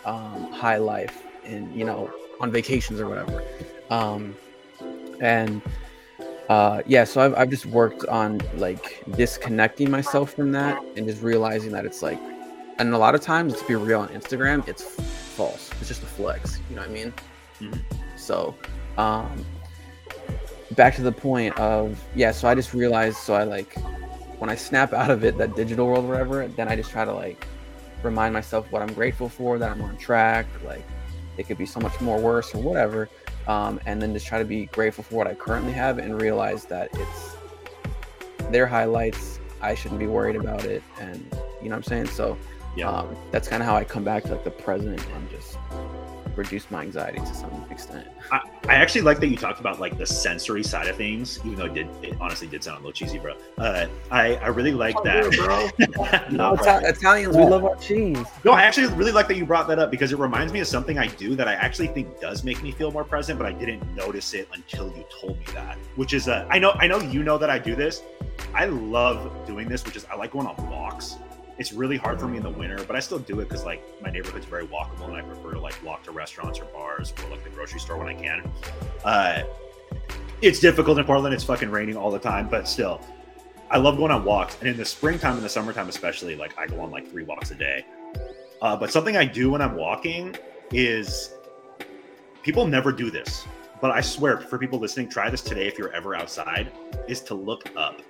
[0.05, 3.43] um high life and you know on vacations or whatever.
[3.91, 4.37] Um,
[5.21, 5.61] and
[6.49, 11.23] uh, yeah, so I've, I've just worked on like disconnecting myself from that and just
[11.23, 12.19] realizing that it's like,
[12.79, 15.71] and a lot of times, let's be real on Instagram, it's false.
[15.81, 16.59] It's just a flex.
[16.71, 17.13] You know what I mean?
[17.61, 18.17] Mm-hmm.
[18.17, 18.55] So,
[18.97, 19.45] um,
[20.73, 22.31] back to the point of yeah.
[22.31, 23.19] So I just realized.
[23.19, 23.77] So I like
[24.39, 26.47] when I snap out of it, that digital world, or whatever.
[26.49, 27.47] Then I just try to like
[28.03, 30.47] remind myself what I'm grateful for, that I'm on track.
[30.65, 30.85] Like
[31.37, 33.09] it could be so much more worse or whatever
[33.49, 36.67] um, and then just try to be grateful for what I currently have and realize
[36.67, 37.37] that it's
[38.51, 39.41] their highlights.
[39.61, 41.27] I shouldn't be worried about it, and
[41.61, 42.07] you know what I'm saying.
[42.09, 42.39] So
[42.77, 45.59] yeah, um, that's kind of how I come back to like the present and just
[46.39, 48.07] reduce my anxiety to some extent.
[48.31, 51.57] I, I, actually like that you talked about like the sensory side of things, even
[51.57, 53.35] though it did it honestly did sound a little cheesy, bro.
[53.59, 56.31] Uh, I I really like oh, that, bro.
[56.31, 58.25] no, Ita- Italians, we love our cheese.
[58.45, 60.69] No, I actually really like that you brought that up because it reminds me of
[60.69, 63.53] something I do that I actually think does make me feel more present, but I
[63.53, 65.77] didn't notice it until you told me that.
[65.97, 68.03] Which is, uh, I know I know you know that I do this.
[68.55, 71.17] I love doing this, which is I like going on walks
[71.59, 73.83] it's really hard for me in the winter, but I still do it because like
[74.01, 77.31] my neighborhood's very walkable, and I prefer to like walk to restaurants or bars or
[77.31, 78.51] like the grocery store when I can.
[79.05, 79.43] Uh,
[80.41, 81.35] it's difficult in Portland.
[81.35, 83.01] It's fucking raining all the time, but still,
[83.71, 84.57] I love going on walks.
[84.61, 87.51] And in the springtime, and the summertime especially, like I go on like three walks
[87.51, 87.85] a day.
[88.63, 90.37] Uh, but something I do when I'm walking
[90.71, 91.35] is
[92.43, 93.47] people never do this,
[93.81, 96.73] but I swear for people listening, try this today if you're ever outside,
[97.09, 98.01] is to look up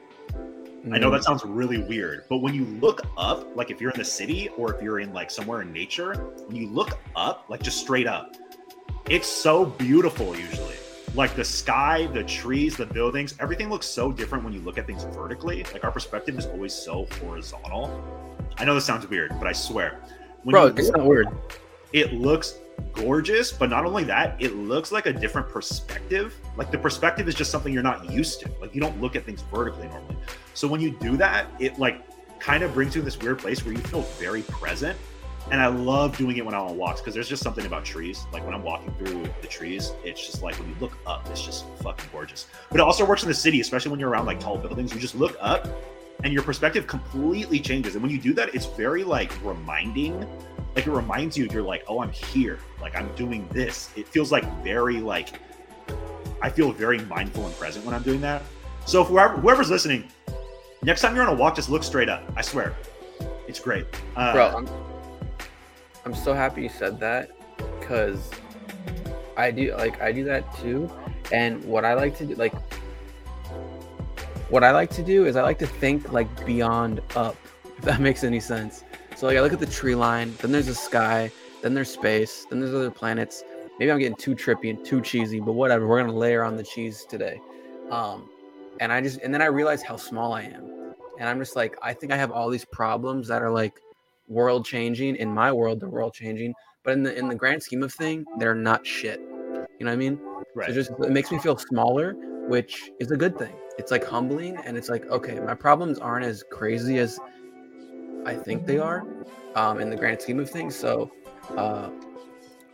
[0.85, 0.95] Mm.
[0.95, 1.25] I know that mm.
[1.25, 4.75] sounds really weird, but when you look up, like if you're in the city or
[4.75, 6.15] if you're in like somewhere in nature,
[6.47, 8.37] when you look up, like just straight up,
[9.09, 10.77] it's so beautiful usually.
[11.15, 14.87] Like the sky, the trees, the buildings, everything looks so different when you look at
[14.87, 15.65] things vertically.
[15.73, 18.05] Like our perspective is always so horizontal.
[18.59, 20.01] I know this sounds weird, but I swear.
[20.45, 21.29] When Bro, it's not weird.
[21.93, 22.59] It looks
[22.93, 26.35] gorgeous, but not only that, it looks like a different perspective.
[26.57, 28.51] Like the perspective is just something you're not used to.
[28.61, 30.17] Like you don't look at things vertically normally.
[30.59, 32.03] So when you do that, it like
[32.41, 34.99] kind of brings you in this weird place where you feel very present.
[35.53, 38.27] And I love doing it when I'm on walks because there's just something about trees.
[38.33, 41.43] Like when I'm walking through the trees, it's just like when you look up, it's
[41.43, 42.49] just fucking gorgeous.
[42.73, 44.93] But it also works in the city, especially when you're around like tall buildings.
[44.93, 45.69] You just look up
[46.25, 47.95] and your perspective completely changes.
[47.95, 50.19] And when you do that, it's very like reminding.
[50.75, 52.59] Like it reminds you, you're like, oh, I'm here.
[52.81, 53.91] Like I'm doing this.
[53.95, 55.41] It feels like very like
[56.43, 58.43] I feel very mindful and present when I'm doing that.
[58.87, 60.09] So whoever, whoever's listening,
[60.83, 62.23] Next time you're on a walk, just look straight up.
[62.37, 62.75] I swear,
[63.49, 63.87] it's great.
[64.17, 64.69] Uh, Bro, I'm,
[66.05, 67.31] I'm so happy you said that
[67.81, 68.31] because
[69.37, 70.91] I do like I do that too.
[71.33, 72.55] And what I like to do, like,
[74.51, 77.37] what I like to do is I like to think like beyond up.
[77.65, 78.85] If that makes any sense.
[79.17, 82.47] So like I look at the tree line, then there's the sky, then there's space,
[82.49, 83.43] then there's other planets.
[83.81, 85.89] Maybe I'm getting too trippy and too cheesy, but whatever.
[85.89, 87.41] We're gonna layer on the cheese today.
[87.91, 88.29] Um,
[88.81, 91.77] and I just and then I realized how small I am, and I'm just like
[91.83, 93.75] I think I have all these problems that are like
[94.29, 97.83] world changing in my world, they're world changing, but in the in the grand scheme
[97.83, 99.21] of thing, they're not shit.
[99.21, 100.21] You know what I mean?
[100.55, 100.69] Right.
[100.69, 102.15] So just it makes me feel smaller,
[102.49, 103.55] which is a good thing.
[103.79, 107.19] It's like humbling, and it's like okay, my problems aren't as crazy as
[108.27, 109.05] I think they are,
[109.55, 110.77] um, in the grand scheme of things.
[110.77, 111.11] So,
[111.57, 111.89] uh,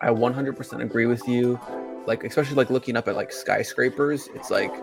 [0.00, 1.60] I 100% agree with you.
[2.06, 4.74] Like especially like looking up at like skyscrapers, it's like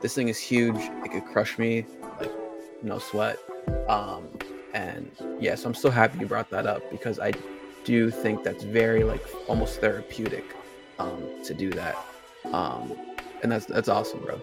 [0.00, 0.76] this thing is huge.
[0.76, 1.86] It could crush me,
[2.20, 2.32] like
[2.82, 3.38] no sweat.
[3.88, 4.28] Um,
[4.74, 7.32] and yeah, so I'm so happy you brought that up because I
[7.84, 10.44] do think that's very like almost therapeutic
[10.98, 11.96] um, to do that.
[12.52, 12.94] Um,
[13.42, 14.40] and that's that's awesome, bro.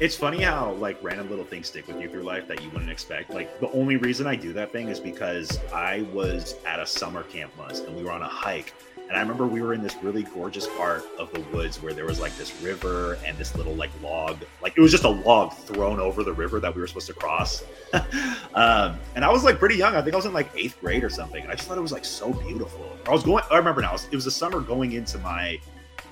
[0.00, 2.90] It's funny how like random little things stick with you through life that you wouldn't
[2.90, 3.30] expect.
[3.30, 7.22] Like the only reason I do that thing is because I was at a summer
[7.24, 8.72] camp once and we were on a hike
[9.08, 12.04] and I remember we were in this really gorgeous part of the woods where there
[12.04, 15.54] was like this river and this little like log, like it was just a log
[15.54, 17.64] thrown over the river that we were supposed to cross.
[18.54, 19.96] um, and I was like pretty young.
[19.96, 21.46] I think I was in like eighth grade or something.
[21.46, 22.86] I just thought it was like so beautiful.
[23.06, 25.58] I was going, I remember now, it was, it was the summer going into my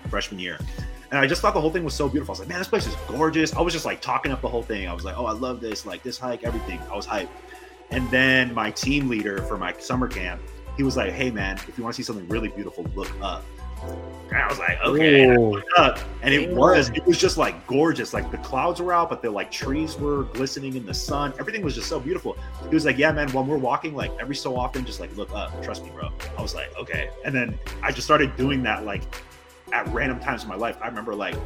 [0.09, 0.59] freshman year.
[1.11, 2.33] And I just thought the whole thing was so beautiful.
[2.33, 3.55] I was like, man, this place is gorgeous.
[3.55, 4.89] I was just like talking up the whole thing.
[4.89, 6.81] I was like, oh, I love this, like this hike, everything.
[6.91, 7.29] I was hyped.
[7.91, 10.41] And then my team leader for my summer camp,
[10.77, 13.45] he was like, "Hey man, if you want to see something really beautiful, look up."
[14.29, 15.63] And I was like, "Okay," and,
[16.23, 18.13] and it was it was just like gorgeous.
[18.13, 21.33] Like the clouds were out, but the like trees were glistening in the sun.
[21.39, 22.37] Everything was just so beautiful.
[22.69, 25.33] He was like, "Yeah, man, when we're walking, like every so often, just like look
[25.33, 25.63] up.
[25.63, 29.03] Trust me, bro." I was like, "Okay," and then I just started doing that like
[29.73, 30.77] at random times in my life.
[30.81, 31.37] I remember like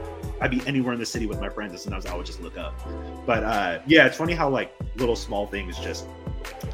[0.41, 2.57] I'd be anywhere in the city with my friends, and sometimes I would just look
[2.57, 2.74] up.
[3.26, 6.07] But uh, yeah, it's funny how like little small things just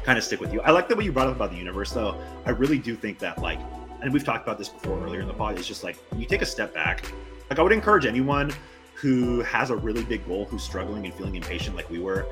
[0.03, 0.61] kind of stick with you.
[0.61, 2.19] I like the way you brought up about the universe, though.
[2.45, 3.59] I really do think that like
[4.01, 6.41] and we've talked about this before earlier in the pod, it's just like you take
[6.41, 7.11] a step back.
[7.49, 8.51] Like I would encourage anyone
[8.93, 12.25] who has a really big goal, who's struggling and feeling impatient like we were,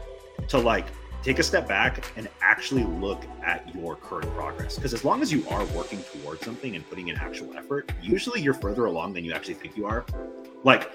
[0.47, 0.87] to like
[1.23, 4.75] take a step back and actually look at your current progress.
[4.75, 8.41] Because as long as you are working towards something and putting in actual effort, usually
[8.41, 10.05] you're further along than you actually think you are.
[10.63, 10.91] Like,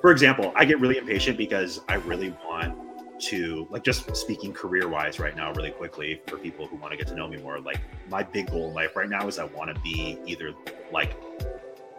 [0.00, 2.76] for example, I get really impatient because I really want
[3.20, 6.96] to, like, just speaking career wise right now, really quickly for people who want to
[6.96, 7.60] get to know me more.
[7.60, 10.54] Like, my big goal in life right now is I want to be either
[10.92, 11.16] like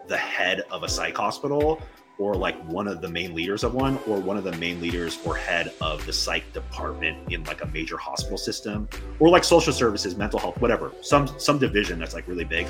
[0.08, 1.82] the head of a psych hospital
[2.22, 5.18] or like one of the main leaders of one or one of the main leaders
[5.26, 8.88] or head of the psych department in like a major hospital system
[9.20, 12.68] or like social services mental health whatever some some division that's like really big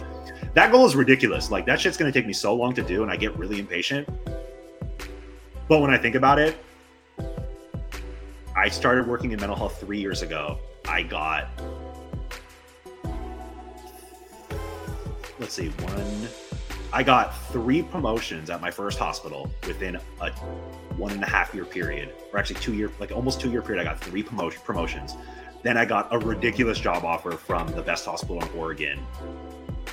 [0.54, 3.04] that goal is ridiculous like that shit's going to take me so long to do
[3.04, 4.08] and i get really impatient
[5.68, 6.58] but when i think about it
[8.62, 11.50] i started working in mental health three years ago i got
[15.40, 16.30] let's see one
[16.94, 20.32] I got three promotions at my first hospital within a
[20.98, 23.82] one and a half year period, or actually two year, like almost two year period.
[23.82, 25.16] I got three promotion promotions.
[25.64, 29.00] Then I got a ridiculous job offer from the best hospital in Oregon,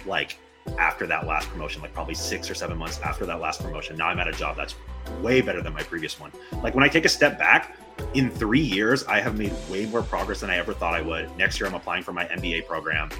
[0.07, 0.39] like
[0.77, 3.97] after that last promotion, like probably six or seven months after that last promotion.
[3.97, 4.75] Now I'm at a job that's
[5.23, 6.33] way better than my previous one.
[6.63, 7.77] Like when I take a step back,
[8.15, 11.37] in three years, I have made way more progress than I ever thought I would.
[11.37, 13.11] Next year, I'm applying for my MBA program.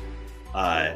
[0.55, 0.95] Uh,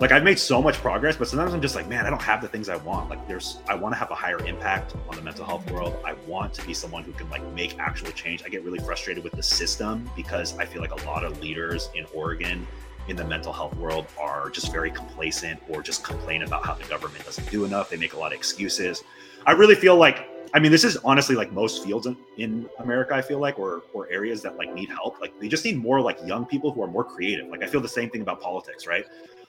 [0.00, 2.40] like I've made so much progress, but sometimes I'm just like, man, I don't have
[2.40, 3.10] the things I want.
[3.10, 5.98] Like there's, I want to have a higher impact on the mental health world.
[6.04, 8.44] I want to be someone who can like make actual change.
[8.44, 11.90] I get really frustrated with the system because I feel like a lot of leaders
[11.96, 12.64] in Oregon
[13.08, 16.84] in the mental health world are just very complacent or just complain about how the
[16.84, 17.90] government doesn't do enough.
[17.90, 19.02] They make a lot of excuses.
[19.48, 23.14] I really feel like I mean, this is honestly like most fields in, in, America,
[23.14, 25.20] I feel like, or or areas that like need help.
[25.20, 27.48] Like they just need more like young people who are more creative.
[27.48, 29.04] Like I feel the same thing about politics, right?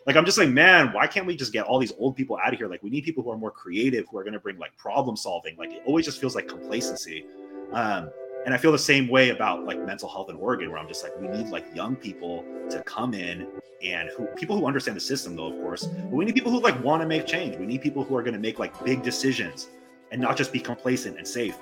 [0.06, 2.54] like i'm just like man why can't we just get all these old people out
[2.54, 4.58] of here like we need people who are more creative who are going to bring
[4.58, 7.26] like problem solving like it always just feels like complacency
[7.74, 8.10] um
[8.46, 11.04] and i feel the same way about like mental health in oregon where i'm just
[11.04, 13.48] like we need like young people to come in
[13.84, 16.62] and who people who understand the system though of course but we need people who
[16.62, 19.04] like want to make change we need people who are going to make like big
[19.04, 19.70] decisions
[20.12, 21.58] and not just be complacent and safe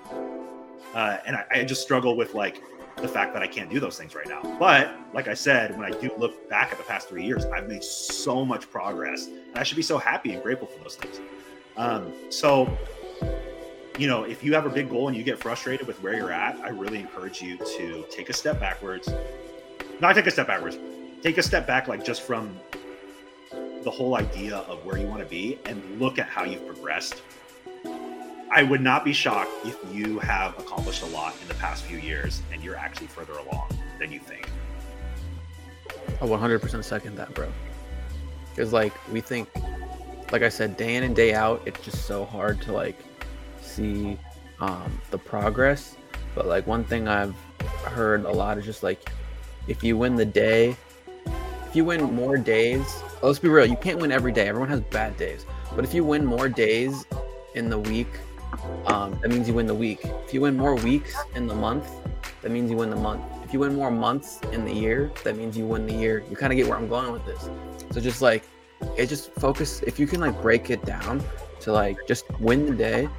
[0.94, 2.64] uh, and I, I just struggle with like
[2.98, 4.42] the fact that I can't do those things right now.
[4.58, 7.68] But like I said, when I do look back at the past three years, I've
[7.68, 11.20] made so much progress, and I should be so happy and grateful for those things.
[11.76, 12.76] Um, so,
[14.00, 16.32] you know, if you have a big goal and you get frustrated with where you're
[16.32, 19.08] at, I really encourage you to take a step backwards.
[20.00, 20.80] Not take a step backwards.
[21.22, 22.60] Take a step back, like just from
[23.84, 27.22] the whole idea of where you want to be, and look at how you've progressed
[28.50, 31.98] I would not be shocked if you have accomplished a lot in the past few
[31.98, 33.68] years and you're actually further along
[34.00, 34.50] than you think.
[36.22, 37.52] I 100% second that, bro.
[38.50, 39.50] Because, like, we think,
[40.32, 42.98] like I said, day in and day out, it's just so hard to, like,
[43.62, 44.18] see
[44.60, 45.98] um, the progress.
[46.34, 47.36] But, like, one thing I've
[47.84, 49.12] heard a lot is just, like,
[49.68, 50.76] if you win the day,
[51.68, 54.48] if you win more days, let's be real, you can't win every day.
[54.48, 55.46] Everyone has bad days.
[55.76, 57.06] But if you win more days
[57.54, 58.08] in the week
[58.86, 60.02] um, that means you win the week.
[60.26, 61.90] If you win more weeks in the month,
[62.42, 63.24] that means you win the month.
[63.44, 66.24] If you win more months in the year, that means you win the year.
[66.30, 67.50] You kind of get where I'm going with this.
[67.92, 68.44] So just like
[68.98, 71.24] it just focus if you can like break it down
[71.62, 73.10] to like just win the day,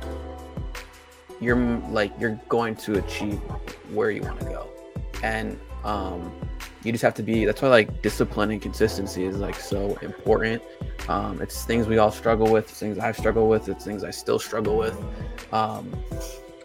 [1.40, 1.56] you're
[1.90, 3.38] like you're going to achieve
[3.92, 4.68] where you want to go.
[5.22, 6.32] And um
[6.84, 10.62] you just have to be that's why like discipline and consistency is like so important.
[11.08, 14.10] Um, it's things we all struggle with it's things i struggle with it's things i
[14.10, 14.96] still struggle with.
[15.52, 15.90] Um,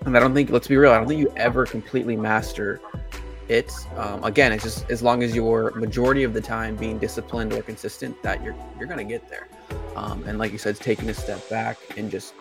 [0.05, 2.82] and i don't think let's be real i don't think you ever completely master
[3.49, 3.72] it.
[3.97, 7.61] Um, again it's just as long as you're majority of the time being disciplined or
[7.61, 9.47] consistent that you're you're gonna get there.
[9.95, 12.34] Um, and like you said taking a step back and just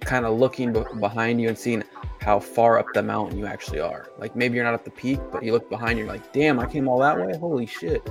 [0.00, 1.84] kind of looking behind you and seeing
[2.20, 4.08] how far up the mountain you actually are.
[4.18, 6.58] Like maybe you're not at the peak, but you look behind you, you're like, damn,
[6.58, 7.36] I came all that way.
[7.36, 8.08] Holy shit.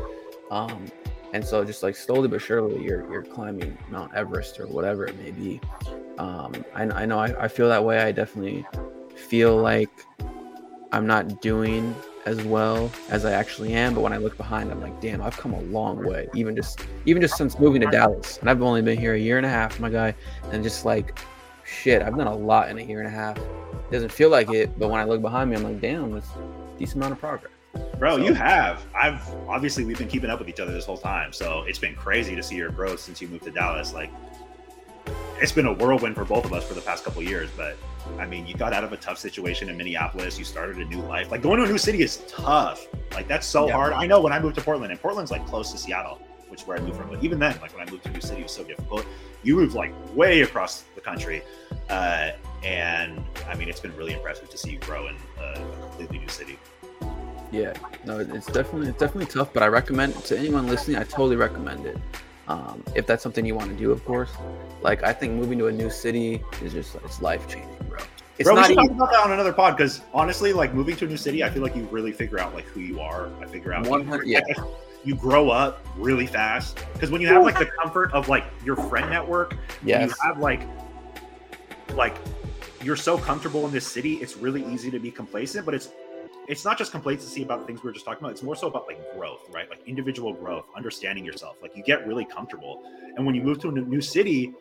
[0.52, 0.86] Um,
[1.34, 5.18] and so just like slowly but surely you're you're climbing Mount Everest or whatever it
[5.20, 5.60] may be.
[6.18, 8.00] Um, I, I know I, I feel that way.
[8.00, 8.66] I definitely
[9.16, 9.90] feel like
[10.92, 11.94] I'm not doing
[12.26, 13.94] as well as I actually am.
[13.94, 16.28] But when I look behind, I'm like, damn, I've come a long way.
[16.34, 19.38] Even just even just since moving to Dallas, and I've only been here a year
[19.38, 20.14] and a half, my guy,
[20.52, 21.18] and just like
[21.64, 23.38] shit, I've done a lot in a year and a half.
[23.88, 26.28] It doesn't feel like it, but when I look behind me, I'm like, damn, it's
[26.28, 27.54] a decent amount of progress.
[27.98, 28.86] Bro, so, you have.
[28.94, 31.96] I've obviously we've been keeping up with each other this whole time, so it's been
[31.96, 33.94] crazy to see your growth since you moved to Dallas.
[33.94, 34.12] Like,
[35.40, 37.50] it's been a whirlwind for both of us for the past couple years.
[37.56, 37.78] But
[38.20, 40.38] I mean, you got out of a tough situation in Minneapolis.
[40.38, 41.32] You started a new life.
[41.32, 42.88] Like going to a new city is tough.
[43.14, 43.74] Like that's so yeah.
[43.74, 43.94] hard.
[43.94, 46.20] I know when I moved to Portland, and Portland's like close to Seattle.
[46.50, 47.10] Which is where I moved from.
[47.10, 49.06] But even then, like when I moved to a new city, it was so difficult.
[49.44, 51.42] You moved like way across the country,
[51.90, 52.32] uh,
[52.64, 56.30] and I mean, it's been really impressive to see you grow in a completely new
[56.30, 56.58] city.
[57.52, 57.74] Yeah,
[58.06, 60.98] no, it's definitely it's definitely tough, but I recommend to anyone listening.
[60.98, 61.98] I totally recommend it.
[62.48, 64.32] Um, if that's something you want to do, of course.
[64.82, 68.00] Like I think moving to a new city is just it's life changing, bro.
[68.38, 70.96] It's Bro, we should talk even about that on another pod because honestly, like moving
[70.98, 73.30] to a new city, I feel like you really figure out like who you are.
[73.42, 74.28] I figure out one hundred.
[74.28, 74.42] Yeah,
[75.08, 78.76] you grow up really fast because when you have like the comfort of like your
[78.76, 80.62] friend network, yes, you have like
[81.94, 82.16] like
[82.84, 85.66] you're so comfortable in this city, it's really easy to be complacent.
[85.66, 85.90] But it's
[86.50, 88.32] it's not just complacency about the things we were just talking about.
[88.32, 89.70] It's more so about like growth, right?
[89.70, 91.56] Like individual growth, understanding yourself.
[91.62, 92.84] Like you get really comfortable,
[93.16, 94.54] and when you move to a new city,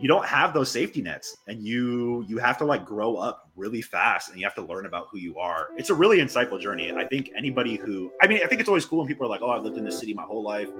[0.00, 3.82] you don't have those safety nets and you you have to like grow up really
[3.82, 5.68] fast and you have to learn about who you are.
[5.76, 6.90] It's a really insightful journey.
[6.90, 9.42] I think anybody who i mean i think it's always cool when people are like
[9.42, 10.70] oh i've lived in this city my whole life.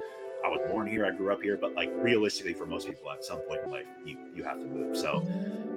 [0.42, 1.04] I was born here.
[1.04, 1.58] I grew up here.
[1.58, 4.64] But like realistically for most people at some point in life you you have to
[4.64, 4.96] move.
[4.96, 5.22] So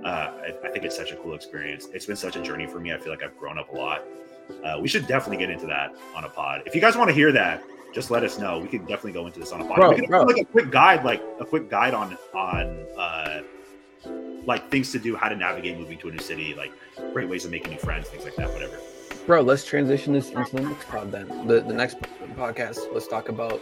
[0.05, 1.87] uh, I, I think it's such a cool experience.
[1.93, 2.93] It's been such a journey for me.
[2.93, 4.03] I feel like i've grown up a lot.
[4.63, 6.63] Uh, we should definitely get into that on a pod.
[6.65, 7.61] If you guys want to hear that
[7.93, 8.59] just let us know.
[8.59, 9.75] We can definitely go into this on a podcast.
[9.77, 10.23] Bro, we bro.
[10.23, 13.41] like a quick guide, like a quick guide on on uh
[14.45, 16.71] like things to do, how to navigate moving to a new city, like
[17.13, 18.77] great ways of making new friends, things like that, whatever.
[19.25, 19.41] bro.
[19.41, 21.47] Let's transition this into the next pod then.
[21.47, 21.99] The the next
[22.35, 22.91] podcast.
[22.93, 23.61] Let's talk about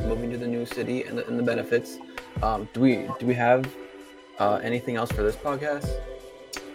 [0.00, 1.98] moving to the new city and the, and the benefits.
[2.42, 3.72] Um, do we do we have
[4.38, 5.88] uh, anything else for this podcast?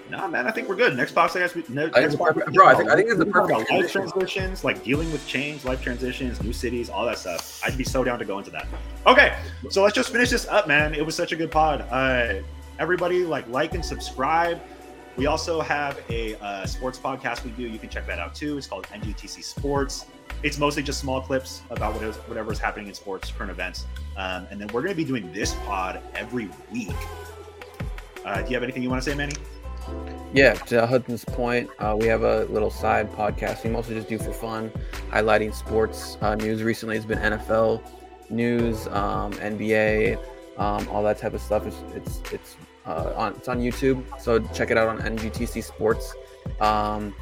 [0.09, 0.95] Nah, man, I think we're good.
[0.95, 3.17] Next podcast, we, no, I think next it's perfect- bro, I think- I think it's
[3.17, 4.01] the perfect about life transition.
[4.11, 7.61] transitions, like dealing with change, life transitions, new cities, all that stuff.
[7.65, 8.67] I'd be so down to go into that.
[9.07, 9.35] Okay,
[9.69, 10.93] so let's just finish this up, man.
[10.93, 11.85] It was such a good pod.
[11.89, 12.41] Uh,
[12.79, 14.61] everybody, like, like and subscribe.
[15.15, 17.63] We also have a uh, sports podcast we do.
[17.63, 18.57] You can check that out too.
[18.57, 20.05] It's called NGTC Sports.
[20.41, 23.85] It's mostly just small clips about what is, whatever is happening in sports, current events.
[24.17, 26.89] Um, and then we're going to be doing this pod every week.
[28.25, 29.33] Uh, do you have anything you want to say, Manny?
[30.33, 34.17] Yeah, to Hudson's point, uh, we have a little side podcast we mostly just do
[34.17, 34.71] for fun,
[35.11, 36.63] highlighting sports uh, news.
[36.63, 37.83] Recently, it's been NFL
[38.29, 40.17] news, um, NBA,
[40.57, 41.67] um, all that type of stuff.
[41.67, 42.55] It's it's it's
[42.85, 46.15] uh, on it's on YouTube, so check it out on NGTC Sports.
[46.59, 47.15] Um,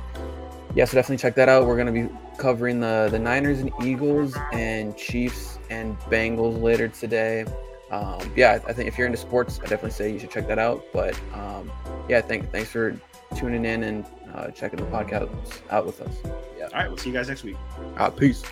[0.73, 1.65] yeah, so definitely check that out.
[1.65, 7.45] We're gonna be covering the the Niners and Eagles and Chiefs and Bengals later today.
[7.91, 10.59] Um, yeah, I think if you're into sports, I definitely say you should check that
[10.59, 10.83] out.
[10.93, 11.69] But um,
[12.07, 12.97] yeah, thank, thanks for
[13.35, 16.15] tuning in and uh, checking the podcast out with us.
[16.57, 16.65] Yeah.
[16.65, 17.57] All right, we'll see you guys next week.
[17.97, 18.43] Uh, peace.